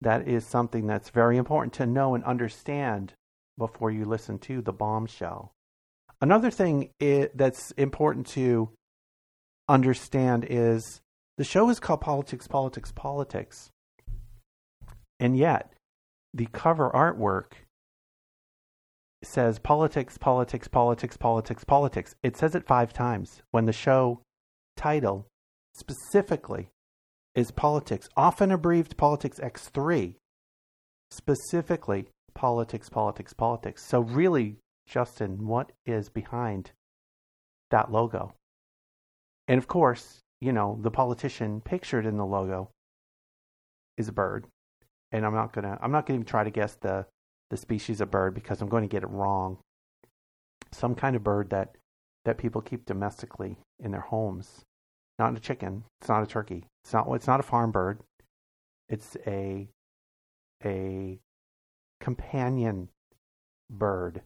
That 0.00 0.26
is 0.26 0.46
something 0.46 0.86
that's 0.86 1.10
very 1.10 1.36
important 1.36 1.74
to 1.74 1.86
know 1.86 2.14
and 2.14 2.24
understand 2.24 3.12
before 3.58 3.90
you 3.90 4.06
listen 4.06 4.38
to 4.38 4.62
The 4.62 4.72
Bombshell. 4.72 5.52
Another 6.20 6.50
thing 6.50 6.90
it, 7.00 7.36
that's 7.36 7.70
important 7.72 8.26
to 8.28 8.70
understand 9.68 10.46
is 10.48 11.00
the 11.38 11.44
show 11.44 11.70
is 11.70 11.80
called 11.80 12.02
Politics, 12.02 12.46
Politics, 12.46 12.92
Politics. 12.92 13.70
And 15.18 15.36
yet, 15.36 15.72
the 16.34 16.46
cover 16.52 16.90
artwork 16.90 17.52
says 19.22 19.58
politics, 19.58 20.16
politics, 20.18 20.68
politics, 20.68 21.16
politics, 21.16 21.64
politics. 21.64 22.14
It 22.22 22.36
says 22.36 22.54
it 22.54 22.66
five 22.66 22.92
times 22.92 23.42
when 23.50 23.66
the 23.66 23.72
show 23.72 24.20
title 24.76 25.26
specifically 25.74 26.68
is 27.34 27.50
politics, 27.50 28.08
often 28.16 28.50
abbreviated 28.50 28.96
politics 28.96 29.38
X3, 29.38 30.14
specifically 31.10 32.08
politics, 32.34 32.88
politics, 32.88 33.32
politics. 33.32 33.84
So, 33.86 34.00
really, 34.00 34.56
Justin, 34.90 35.46
what 35.46 35.70
is 35.86 36.08
behind 36.08 36.72
that 37.70 37.92
logo? 37.92 38.34
And 39.46 39.56
of 39.56 39.68
course, 39.68 40.18
you 40.40 40.52
know, 40.52 40.78
the 40.82 40.90
politician 40.90 41.60
pictured 41.60 42.04
in 42.04 42.16
the 42.16 42.26
logo 42.26 42.70
is 43.96 44.08
a 44.08 44.12
bird. 44.12 44.48
And 45.12 45.24
I'm 45.24 45.34
not 45.34 45.52
gonna 45.52 45.78
I'm 45.80 45.92
not 45.92 46.06
gonna 46.06 46.18
even 46.18 46.26
try 46.26 46.42
to 46.42 46.50
guess 46.50 46.74
the 46.74 47.06
the 47.50 47.56
species 47.56 48.00
of 48.00 48.10
bird 48.10 48.34
because 48.34 48.60
I'm 48.60 48.68
going 48.68 48.82
to 48.82 48.88
get 48.88 49.04
it 49.04 49.10
wrong. 49.10 49.58
Some 50.72 50.96
kind 50.96 51.14
of 51.14 51.22
bird 51.22 51.50
that 51.50 51.76
that 52.24 52.38
people 52.38 52.60
keep 52.60 52.84
domestically 52.84 53.58
in 53.78 53.92
their 53.92 54.00
homes. 54.00 54.64
Not 55.20 55.36
a 55.36 55.40
chicken. 55.40 55.84
It's 56.00 56.08
not 56.08 56.22
a 56.22 56.26
turkey. 56.26 56.66
It's 56.82 56.92
not 56.92 57.06
it's 57.12 57.28
not 57.28 57.40
a 57.40 57.44
farm 57.44 57.70
bird. 57.70 58.00
It's 58.88 59.16
a 59.24 59.68
a 60.64 61.20
companion 62.00 62.88
bird 63.70 64.22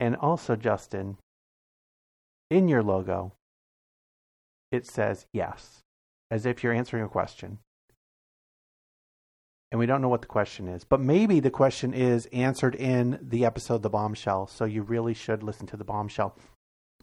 and 0.00 0.16
also, 0.16 0.56
Justin, 0.56 1.16
in 2.50 2.68
your 2.68 2.82
logo, 2.82 3.32
it 4.70 4.86
says 4.86 5.26
yes, 5.32 5.80
as 6.30 6.46
if 6.46 6.62
you're 6.62 6.72
answering 6.72 7.04
a 7.04 7.08
question. 7.08 7.58
and 9.70 9.78
we 9.78 9.86
don't 9.86 10.00
know 10.00 10.08
what 10.08 10.22
the 10.22 10.26
question 10.26 10.66
is. 10.68 10.84
But 10.84 11.00
maybe 11.00 11.40
the 11.40 11.50
question 11.50 11.92
is 11.92 12.26
answered 12.26 12.74
in 12.74 13.18
the 13.20 13.44
episode 13.44 13.82
The 13.82 13.90
Bombshell. 13.90 14.46
So 14.46 14.64
you 14.64 14.82
really 14.82 15.14
should 15.14 15.42
listen 15.42 15.66
to 15.68 15.76
The 15.76 15.84
Bombshell. 15.84 16.36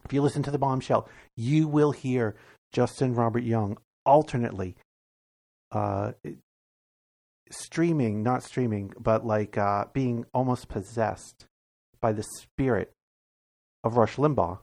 If 0.04 0.12
you 0.12 0.22
listen 0.22 0.42
to 0.44 0.50
The 0.50 0.58
Bombshell, 0.58 1.08
you 1.36 1.68
will 1.68 1.92
hear 1.92 2.34
Justin 2.72 3.14
Robert 3.14 3.44
Young 3.44 3.78
alternately 4.04 4.76
uh, 5.72 6.12
streaming, 7.50 8.22
not 8.22 8.42
streaming, 8.42 8.92
but 8.98 9.24
like 9.24 9.56
uh, 9.56 9.84
being 9.92 10.24
almost 10.34 10.68
possessed 10.68 11.46
by 12.00 12.12
the 12.12 12.22
spirit 12.22 12.92
of 13.84 13.96
Rush 13.96 14.16
Limbaugh 14.16 14.58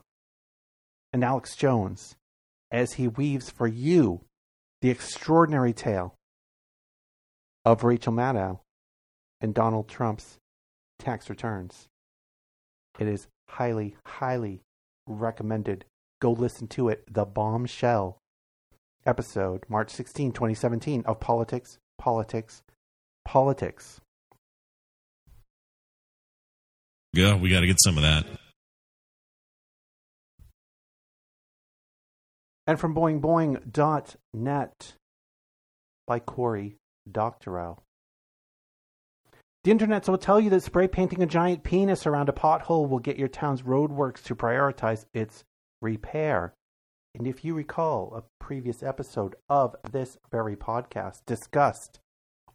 and 1.12 1.24
Alex 1.24 1.56
Jones 1.56 2.16
as 2.72 2.94
he 2.94 3.08
weaves 3.08 3.50
for 3.50 3.68
you 3.68 4.22
the 4.82 4.90
extraordinary 4.90 5.74
tale 5.74 6.16
of 7.64 7.84
Rachel 7.84 8.12
Maddow 8.12 8.60
and 9.40 9.54
Donald 9.54 9.88
Trump's 9.88 10.38
tax 11.00 11.30
returns. 11.30 11.88
It 13.00 13.08
is 13.08 13.28
highly, 13.48 13.96
highly 14.06 14.62
recommended. 15.08 15.86
Go 16.22 16.32
listen 16.32 16.68
to 16.70 16.90
it. 16.90 17.04
The 17.12 17.26
Bombshell 17.26 18.18
episode, 19.06 19.64
March 19.68 19.92
16, 19.92 20.32
2017, 20.32 21.04
of 21.06 21.20
Politics, 21.20 21.78
Politics, 21.98 22.64
Politics. 23.26 24.00
Yeah, 27.14 27.36
we 27.38 27.50
got 27.50 27.60
to 27.60 27.68
get 27.68 27.80
some 27.80 27.98
of 27.98 28.04
that. 28.04 28.26
And 32.66 32.80
from 32.80 32.96
boingboing.net 32.96 34.94
by 36.08 36.20
Cory 36.20 36.78
Doctorow. 37.10 37.78
The 39.64 39.72
internet 39.72 40.08
will 40.08 40.18
tell 40.18 40.40
you 40.40 40.50
that 40.50 40.64
spray 40.64 40.88
painting 40.88 41.22
a 41.22 41.28
giant 41.28 41.64
penis 41.64 42.06
around 42.06 42.30
a 42.30 42.34
pothole 42.34 42.90
will 42.90 43.00
get 43.00 43.18
your 43.18 43.28
town's 43.28 43.62
roadworks 43.62 44.24
to 44.24 44.36
prioritize 44.36 45.06
its 45.14 45.44
repair. 45.82 46.54
And 47.16 47.28
if 47.28 47.46
you 47.46 47.54
recall, 47.54 48.14
a 48.16 48.24
previous 48.44 48.82
episode 48.82 49.36
of 49.48 49.76
this 49.92 50.18
very 50.32 50.56
podcast 50.56 51.22
discussed 51.26 52.00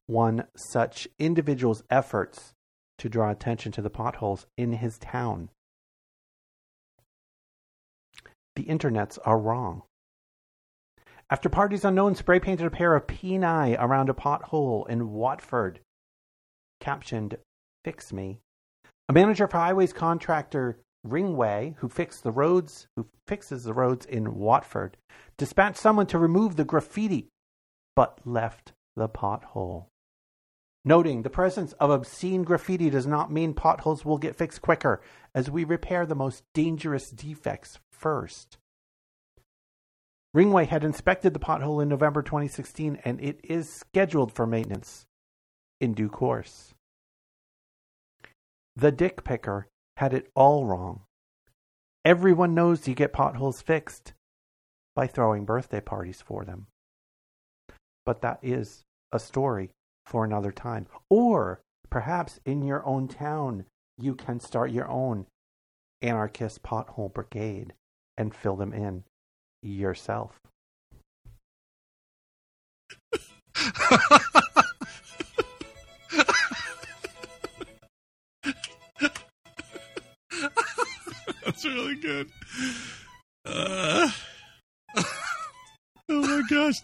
one 0.07 0.45
such 0.57 1.07
individual's 1.19 1.83
efforts 1.91 2.55
to 2.99 3.09
draw 3.09 3.31
attention 3.31 3.73
to 3.73 3.83
the 3.83 3.91
potholes 3.91 4.47
in 4.57 4.73
his 4.75 4.99
town. 4.99 5.51
The 8.57 8.65
internets 8.65 9.19
are 9.25 9.39
wrong. 9.39 9.83
After 11.31 11.49
parties 11.49 11.85
unknown 11.85 12.15
spray 12.15 12.41
painted 12.41 12.67
a 12.67 12.71
pair 12.71 12.95
of 12.95 13.07
peni 13.07 13.77
around 13.79 14.09
a 14.09 14.15
pothole 14.15 14.89
in 14.89 15.13
Watford, 15.13 15.81
captioned 16.81 17.39
"Fix 17.85 18.13
Me," 18.13 18.41
a 19.09 19.13
manager 19.13 19.47
for 19.47 19.59
highways 19.59 19.93
contractor 19.93 20.79
Ringway, 21.07 21.77
who 21.77 21.89
fixed 21.89 22.25
the 22.25 22.33
roads, 22.33 22.89
who 22.97 23.07
fixes 23.27 23.65
the 23.65 23.75
roads 23.75 24.05
in 24.07 24.35
Watford, 24.35 24.97
dispatched 25.37 25.77
someone 25.79 26.07
to 26.09 26.19
remove 26.19 26.57
the 26.57 26.65
graffiti, 26.65 27.29
but 27.95 28.19
left 28.27 28.73
the 28.97 29.09
pothole. 29.09 29.87
Noting 30.89 31.21
the 31.21 31.29
presence 31.29 31.75
of 31.75 31.91
obscene 31.91 32.45
graffiti 32.45 32.89
does 32.89 33.07
not 33.07 33.31
mean 33.31 33.53
potholes 33.53 34.07
will 34.07 34.17
get 34.17 34.37
fixed 34.37 34.63
quicker, 34.63 35.03
as 35.35 35.51
we 35.51 35.63
repair 35.63 36.07
the 36.07 36.15
most 36.15 36.45
dangerous 36.55 37.11
defects 37.11 37.79
first. 37.93 38.57
Ringway 40.35 40.67
had 40.67 40.85
inspected 40.85 41.35
the 41.35 41.41
pothole 41.41 41.83
in 41.83 41.91
November 41.91 42.23
2016 42.23 43.01
and 43.05 43.21
it 43.21 43.39
is 43.45 43.71
scheduled 43.71 44.33
for 44.33 44.47
maintenance 44.47 45.05
in 45.79 45.93
due 45.93 46.09
course. 46.09 46.73
The 48.75 48.91
dick 48.91 49.25
picker 49.25 49.67
had 49.99 50.15
it 50.15 50.31
all 50.35 50.65
wrong. 50.65 51.03
Everyone 52.03 52.55
knows 52.55 52.89
you 52.89 52.95
get 52.95 53.13
potholes 53.13 53.61
fixed 53.61 54.15
by 54.97 55.07
throwing 55.07 55.45
birthday 55.45 55.83
parties 55.83 56.23
for 56.23 56.47
them. 56.47 56.67
But 58.07 58.23
that 58.23 58.39
is 58.41 58.85
a 59.13 59.19
story 59.19 59.69
for 60.09 60.25
another 60.25 60.51
time. 60.51 60.87
Or 61.11 61.61
perhaps 61.91 62.41
in 62.45 62.63
your 62.63 62.85
own 62.87 63.09
town, 63.09 63.67
you 63.99 64.15
can 64.15 64.41
start 64.41 64.71
your 64.71 64.89
own 64.89 65.27
anarchist 66.01 66.63
pothole 66.63 67.13
brigade 67.13 67.75
and 68.17 68.35
fill 68.35 68.57
them 68.57 68.73
in 68.73 69.05
yourself. 69.63 70.41
That's 81.45 81.65
really 81.65 81.97
good. 81.97 82.31
Uh, 83.45 84.11
oh 84.97 85.03
my 86.09 86.43
gosh. 86.49 86.81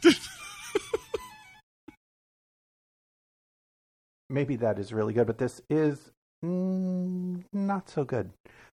Maybe 4.30 4.56
that 4.56 4.78
is 4.78 4.92
really 4.92 5.12
good, 5.12 5.26
but 5.26 5.38
this 5.38 5.60
is 5.68 6.10
mm, 6.44 7.42
not 7.52 7.88
so 7.88 8.04
good. 8.04 8.30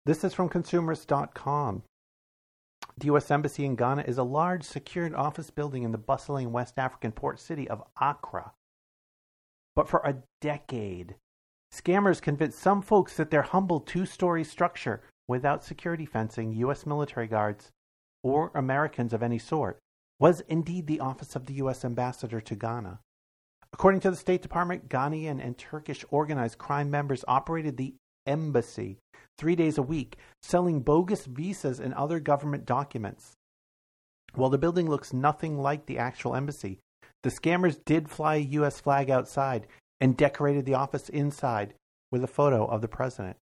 This 0.07 0.25
is 0.25 0.33
from 0.33 0.49
consumerist.com. 0.49 1.83
The 2.97 3.07
U.S. 3.07 3.31
Embassy 3.31 3.65
in 3.65 3.77
Ghana 3.77 4.05
is 4.07 4.19
a 4.19 4.23
large, 4.23 4.63
secured 4.63 5.15
office 5.15 5.51
building 5.51 5.83
in 5.83 5.93
the 5.93 5.99
bustling 5.99 6.53
West 6.53 6.75
African 6.79 7.13
port 7.13 7.41
city 7.41 7.69
of 7.69 7.83
Accra. 8.01 8.53
But 9.75 9.89
for 9.89 10.01
a 10.05 10.23
decade, 10.41 11.17
scammers 11.73 12.21
convinced 12.21 12.59
some 12.59 12.83
folks 12.83 13.17
that 13.17 13.31
their 13.31 13.43
humble 13.43 13.81
two 13.81 14.07
story 14.07 14.45
structure 14.45 15.03
without 15.29 15.65
security 15.65 16.05
fencing, 16.05 16.53
U.S. 16.55 16.85
military 16.85 17.27
guards, 17.27 17.71
or 18.23 18.51
Americans 18.55 19.13
of 19.13 19.23
any 19.23 19.39
sort 19.39 19.79
was 20.19 20.43
indeed 20.43 20.87
the 20.87 21.01
office 21.01 21.35
of 21.35 21.47
the 21.47 21.55
U.S. 21.55 21.85
ambassador 21.85 22.41
to 22.41 22.55
Ghana. 22.55 23.01
According 23.73 24.01
to 24.01 24.11
the 24.11 24.17
State 24.17 24.43
Department, 24.43 24.89
Ghanaian 24.89 25.43
and 25.43 25.57
Turkish 25.57 26.05
organized 26.11 26.59
crime 26.59 26.91
members 26.91 27.25
operated 27.27 27.77
the 27.77 27.95
embassy 28.27 28.99
three 29.39 29.57
days 29.57 29.79
a 29.79 29.83
week, 29.83 30.17
selling 30.43 30.81
bogus 30.81 31.27
visas 31.27 31.81
and 31.81 31.95
other 31.95 32.21
government 32.21 32.67
documents. 32.67 33.33
While 34.35 34.51
the 34.51 34.59
building 34.59 34.89
looks 34.89 35.13
nothing 35.13 35.59
like 35.59 35.87
the 35.87 35.99
actual 35.99 36.35
embassy, 36.35 36.79
the 37.23 37.31
scammers 37.31 37.81
did 37.85 38.11
fly 38.11 38.37
a 38.37 38.39
U.S. 38.39 38.81
flag 38.81 39.11
outside 39.11 39.67
and 40.01 40.17
decorated 40.17 40.65
the 40.65 40.75
office 40.75 41.09
inside 41.09 41.75
with 42.13 42.25
a 42.25 42.29
photo 42.29 42.67
of 42.67 42.81
the 42.81 42.89
president. 42.89 43.37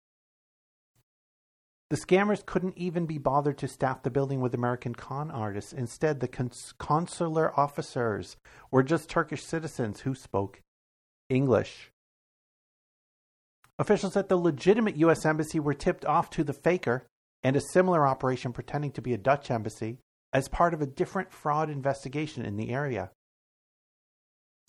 The 1.91 1.97
scammers 1.97 2.43
couldn't 2.43 2.77
even 2.77 3.05
be 3.05 3.19
bothered 3.19 3.59
to 3.59 3.67
staff 3.67 4.01
the 4.01 4.09
building 4.09 4.41
with 4.41 4.55
American 4.55 4.95
con 4.95 5.29
artists. 5.29 5.71
Instead, 5.71 6.19
the 6.19 6.27
cons- 6.27 6.73
consular 6.79 7.57
officers 7.59 8.37
were 8.71 8.81
just 8.81 9.07
Turkish 9.07 9.43
citizens 9.43 9.99
who 9.99 10.15
spoke 10.15 10.61
English. 11.29 11.91
Officials 13.77 14.17
at 14.17 14.29
the 14.29 14.37
legitimate 14.37 14.95
U.S. 14.97 15.25
Embassy 15.25 15.59
were 15.59 15.75
tipped 15.75 16.05
off 16.05 16.31
to 16.31 16.43
the 16.43 16.53
faker 16.53 17.05
and 17.43 17.55
a 17.55 17.61
similar 17.61 18.07
operation 18.07 18.51
pretending 18.51 18.91
to 18.91 19.01
be 19.01 19.13
a 19.13 19.17
Dutch 19.17 19.51
embassy 19.51 19.99
as 20.33 20.47
part 20.47 20.73
of 20.73 20.81
a 20.81 20.87
different 20.87 21.31
fraud 21.31 21.69
investigation 21.69 22.45
in 22.45 22.55
the 22.55 22.71
area. 22.71 23.11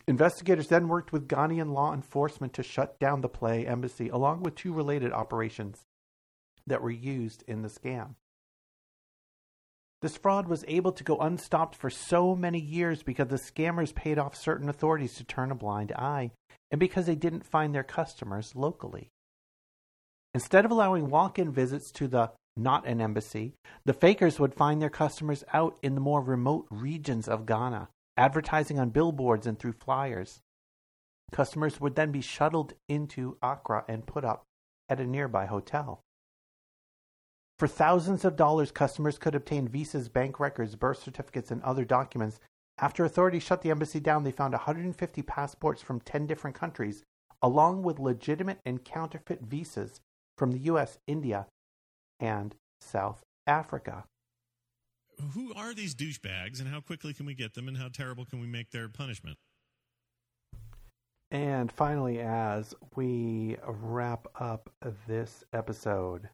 Investigators 0.07 0.69
then 0.69 0.89
worked 0.89 1.13
with 1.13 1.29
Ghanaian 1.29 1.73
law 1.73 1.95
enforcement 1.95 2.53
to 2.53 2.63
shut 2.63 2.99
down 3.01 3.23
the 3.23 3.29
Play 3.29 3.67
embassy, 3.67 4.11
along 4.11 4.43
with 4.43 4.55
two 4.55 4.73
related 4.73 5.13
operations 5.13 5.87
that 6.67 6.83
were 6.83 6.91
used 6.91 7.45
in 7.47 7.63
the 7.63 7.69
scam. 7.69 8.15
This 10.03 10.17
fraud 10.17 10.47
was 10.47 10.65
able 10.69 10.93
to 10.93 11.05
go 11.05 11.17
unstopped 11.19 11.75
for 11.75 11.91
so 11.91 12.37
many 12.37 12.61
years 12.61 13.03
because 13.03 13.29
the 13.29 13.37
scammers 13.37 13.95
paid 13.95 14.19
off 14.19 14.37
certain 14.37 14.69
authorities 14.69 15.15
to 15.15 15.25
turn 15.25 15.51
a 15.51 15.55
blind 15.55 15.93
eye 15.93 16.33
and 16.71 16.79
because 16.79 17.07
they 17.07 17.15
didn't 17.15 17.47
find 17.47 17.75
their 17.75 17.83
customers 17.83 18.55
locally. 18.55 19.09
Instead 20.35 20.65
of 20.65 20.71
allowing 20.71 21.09
walk 21.09 21.39
in 21.39 21.51
visits 21.51 21.91
to 21.93 22.09
the 22.09 22.31
not 22.57 22.87
an 22.87 23.01
embassy, 23.01 23.55
the 23.85 23.93
fakers 23.93 24.39
would 24.39 24.55
find 24.55 24.81
their 24.81 24.91
customers 24.91 25.45
out 25.53 25.79
in 25.83 25.95
the 25.95 26.01
more 26.01 26.21
remote 26.21 26.67
regions 26.71 27.29
of 27.29 27.47
Ghana, 27.47 27.89
advertising 28.17 28.79
on 28.79 28.91
billboards 28.91 29.47
and 29.47 29.59
through 29.59 29.73
flyers. 29.73 30.41
Customers 31.33 31.81
would 31.81 31.97
then 31.97 32.13
be 32.13 32.21
shuttled 32.21 32.75
into 32.89 33.37
Accra 33.43 33.85
and 33.89 34.07
put 34.07 34.25
up 34.25 34.45
at 34.89 35.01
a 35.01 35.07
nearby 35.07 35.47
hotel. 35.47 36.03
For 37.59 37.69
thousands 37.69 38.25
of 38.25 38.37
dollars, 38.37 38.71
customers 38.71 39.19
could 39.19 39.35
obtain 39.35 39.69
visas, 39.69 40.09
bank 40.09 40.39
records, 40.39 40.77
birth 40.77 41.03
certificates, 41.03 41.51
and 41.51 41.63
other 41.63 41.85
documents 41.85 42.39
after 42.79 43.05
authorities 43.05 43.43
shut 43.43 43.63
the 43.63 43.71
embassy 43.71 44.01
down, 44.01 44.25
they 44.25 44.31
found 44.31 44.53
150 44.53 45.23
passports 45.23 45.81
from 45.81 46.01
10 46.01 46.27
different 46.27 46.57
countries, 46.57 47.05
along 47.41 47.83
with 47.83 47.99
legitimate 47.99 48.61
and 48.67 48.85
counterfeit 48.85 49.41
visas 49.41 50.01
from 50.37 50.53
the 50.53 50.59
US, 50.71 50.99
India, 51.07 51.47
and 52.21 52.55
South 52.81 53.23
Africa. 53.47 54.05
Who 55.33 55.55
are 55.55 55.73
these 55.73 55.95
douchebags 55.95 56.61
and 56.61 56.69
how 56.69 56.81
quickly 56.81 57.15
can 57.15 57.25
we 57.25 57.35
get 57.35 57.55
them 57.55 57.69
and 57.69 57.79
how 57.79 57.89
terrible 57.89 58.27
can 58.27 58.41
we 58.41 58.47
make 58.47 58.71
their 58.71 58.91
punishment? 58.91 59.39
And 61.31 61.73
finally, 61.73 62.21
as 62.21 62.75
we 62.95 63.57
wrap 63.67 64.29
up 64.39 64.71
this 65.09 65.45
episode, 65.55 66.29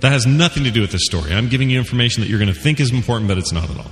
That 0.00 0.12
has 0.12 0.26
nothing 0.26 0.64
to 0.64 0.70
do 0.70 0.82
with 0.82 0.92
this 0.92 1.04
story. 1.04 1.32
I'm 1.32 1.48
giving 1.48 1.70
you 1.70 1.78
information 1.78 2.22
that 2.22 2.28
you're 2.28 2.38
going 2.38 2.52
to 2.52 2.58
think 2.58 2.80
is 2.80 2.92
important, 2.92 3.28
but 3.28 3.38
it's 3.38 3.52
not 3.52 3.70
at 3.70 3.78
all. 3.78 3.90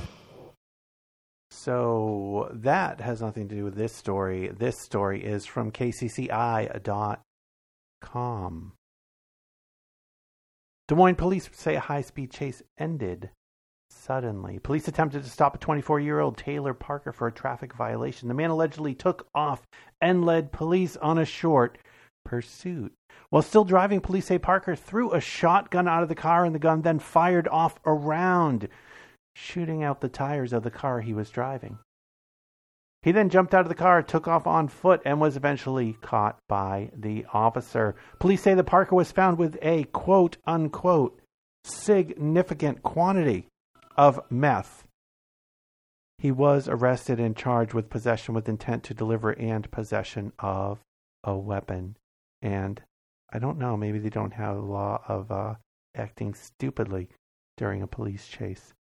So 1.50 2.50
that 2.52 3.00
has 3.00 3.22
nothing 3.22 3.48
to 3.48 3.54
do 3.54 3.64
with 3.64 3.74
this 3.74 3.96
story. 3.96 4.48
This 4.48 4.74
story 4.82 5.24
is 5.24 5.46
from 5.46 5.72
kcci.com. 5.72 7.22
Des 10.86 10.94
Moines 10.94 11.14
police 11.14 11.48
say 11.52 11.76
a 11.76 11.80
high 11.80 12.02
speed 12.02 12.30
chase 12.30 12.62
ended 12.78 13.30
suddenly. 13.88 14.58
Police 14.58 14.88
attempted 14.88 15.24
to 15.24 15.30
stop 15.30 15.54
a 15.54 15.58
24 15.58 16.00
year 16.00 16.20
old 16.20 16.36
Taylor 16.36 16.74
Parker 16.74 17.12
for 17.12 17.28
a 17.28 17.32
traffic 17.32 17.72
violation. 17.74 18.28
The 18.28 18.34
man 18.34 18.50
allegedly 18.50 18.94
took 18.94 19.26
off 19.34 19.62
and 20.02 20.26
led 20.26 20.52
police 20.52 20.98
on 20.98 21.16
a 21.16 21.24
short 21.24 21.78
pursuit. 22.26 22.92
While 23.30 23.42
still 23.42 23.64
driving, 23.64 24.00
police 24.00 24.26
say 24.26 24.38
Parker 24.38 24.76
threw 24.76 25.12
a 25.12 25.20
shotgun 25.20 25.88
out 25.88 26.02
of 26.02 26.08
the 26.08 26.14
car 26.14 26.44
and 26.44 26.54
the 26.54 26.60
gun 26.60 26.82
then 26.82 26.98
fired 26.98 27.48
off 27.48 27.80
a 27.84 27.92
round, 27.92 28.68
shooting 29.34 29.82
out 29.82 30.00
the 30.00 30.08
tires 30.08 30.52
of 30.52 30.62
the 30.62 30.70
car 30.70 31.00
he 31.00 31.12
was 31.12 31.30
driving. 31.30 31.78
He 33.02 33.12
then 33.12 33.28
jumped 33.28 33.52
out 33.52 33.62
of 33.62 33.68
the 33.68 33.74
car, 33.74 34.02
took 34.02 34.26
off 34.26 34.46
on 34.46 34.68
foot, 34.68 35.02
and 35.04 35.20
was 35.20 35.36
eventually 35.36 35.92
caught 36.00 36.38
by 36.48 36.90
the 36.96 37.26
officer. 37.34 37.96
Police 38.18 38.42
say 38.42 38.54
the 38.54 38.64
Parker 38.64 38.94
was 38.94 39.12
found 39.12 39.36
with 39.36 39.58
a 39.60 39.84
quote 39.84 40.38
unquote 40.46 41.20
significant 41.64 42.82
quantity 42.82 43.46
of 43.96 44.20
meth. 44.30 44.84
He 46.18 46.30
was 46.30 46.68
arrested 46.68 47.20
and 47.20 47.36
charged 47.36 47.74
with 47.74 47.90
possession 47.90 48.34
with 48.34 48.48
intent 48.48 48.84
to 48.84 48.94
deliver 48.94 49.32
and 49.32 49.70
possession 49.70 50.32
of 50.38 50.78
a 51.22 51.36
weapon. 51.36 51.96
And 52.40 52.80
I 53.34 53.40
don't 53.40 53.58
know, 53.58 53.76
maybe 53.76 53.98
they 53.98 54.10
don't 54.10 54.32
have 54.32 54.56
a 54.56 54.60
law 54.60 55.02
of 55.08 55.32
uh, 55.32 55.54
acting 55.96 56.34
stupidly 56.34 57.08
during 57.56 57.82
a 57.82 57.88
police 57.88 58.28
chase 58.28 58.72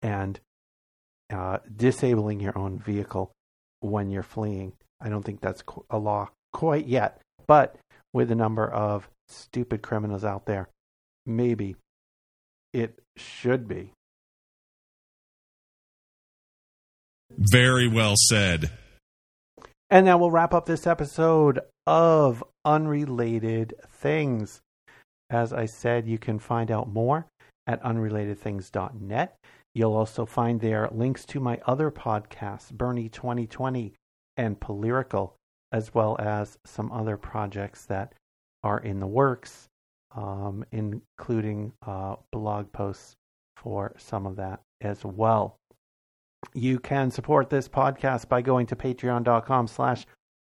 and 0.00 0.38
uh, 1.30 1.58
disabling 1.74 2.38
your 2.38 2.56
own 2.56 2.78
vehicle 2.78 3.32
when 3.80 4.08
you're 4.08 4.22
fleeing. 4.22 4.72
I 5.00 5.08
don't 5.08 5.24
think 5.24 5.40
that's 5.40 5.64
a 5.90 5.98
law 5.98 6.30
quite 6.52 6.86
yet, 6.86 7.20
but 7.48 7.76
with 8.12 8.28
the 8.28 8.36
number 8.36 8.70
of 8.70 9.08
stupid 9.28 9.82
criminals 9.82 10.24
out 10.24 10.46
there, 10.46 10.68
maybe 11.26 11.74
it 12.72 13.00
should 13.16 13.66
be. 13.66 13.92
Very 17.36 17.88
well 17.88 18.14
said. 18.16 18.70
And 19.90 20.06
that 20.06 20.20
will 20.20 20.30
wrap 20.30 20.54
up 20.54 20.66
this 20.66 20.86
episode 20.86 21.60
of 21.86 22.42
Unrelated 22.64 23.74
Things. 23.88 24.60
As 25.30 25.52
I 25.52 25.66
said, 25.66 26.06
you 26.06 26.18
can 26.18 26.38
find 26.38 26.70
out 26.70 26.88
more 26.88 27.26
at 27.66 27.82
unrelatedthings.net. 27.82 29.36
You'll 29.74 29.94
also 29.94 30.24
find 30.24 30.60
there 30.60 30.88
links 30.90 31.24
to 31.26 31.40
my 31.40 31.60
other 31.66 31.90
podcasts, 31.90 32.72
Bernie 32.72 33.08
2020 33.08 33.92
and 34.36 34.58
Polyrical, 34.58 35.32
as 35.72 35.92
well 35.92 36.16
as 36.18 36.58
some 36.64 36.90
other 36.92 37.16
projects 37.16 37.84
that 37.86 38.14
are 38.62 38.80
in 38.80 39.00
the 39.00 39.06
works, 39.06 39.68
um, 40.14 40.64
including 40.72 41.72
uh, 41.86 42.16
blog 42.32 42.72
posts 42.72 43.14
for 43.56 43.92
some 43.98 44.26
of 44.26 44.36
that 44.36 44.60
as 44.80 45.04
well. 45.04 45.56
You 46.54 46.78
can 46.78 47.10
support 47.10 47.50
this 47.50 47.68
podcast 47.68 48.28
by 48.28 48.40
going 48.42 48.66
to 48.66 48.76
patreon.com 48.76 49.66
slash 49.66 50.06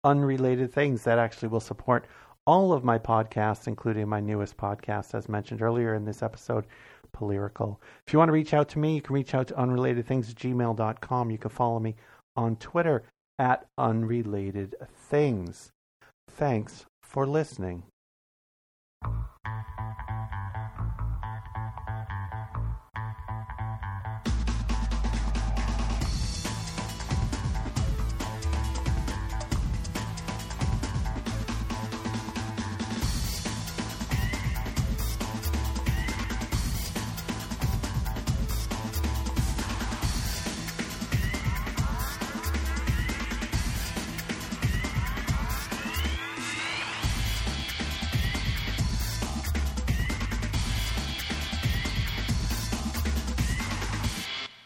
unrelated 0.04 0.72
things. 0.72 1.04
That 1.04 1.20
actually 1.20 1.50
will 1.50 1.60
support 1.60 2.06
all 2.46 2.74
of 2.74 2.84
my 2.84 3.00
podcasts, 3.00 3.68
including 3.68 4.10
my 4.10 4.20
newest 4.20 4.58
podcast, 4.58 5.16
as 5.16 5.30
mentioned 5.30 5.62
earlier 5.62 5.94
in 5.96 6.06
this 6.06 6.22
episode, 6.22 6.66
Polyrical. 7.16 7.78
If 8.06 8.12
you 8.12 8.20
want 8.20 8.30
to 8.30 8.34
reach 8.34 8.54
out 8.54 8.68
to 8.70 8.80
me, 8.80 8.96
you 8.96 9.02
can 9.02 9.14
reach 9.14 9.34
out 9.34 9.48
to 9.48 9.54
unrelatedthings@gmail.com. 9.54 11.32
You 11.32 11.38
can 11.38 11.50
follow 11.50 11.80
me 11.80 11.96
on 12.36 12.56
Twitter 12.58 13.04
at 13.40 13.66
unrelated 13.78 14.76
things. 14.94 15.72
Thanks 16.28 16.86
for 17.02 17.26
listening. 17.26 17.84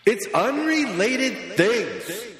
It's 0.07 0.25
unrelated 0.33 1.57
things. 1.57 2.36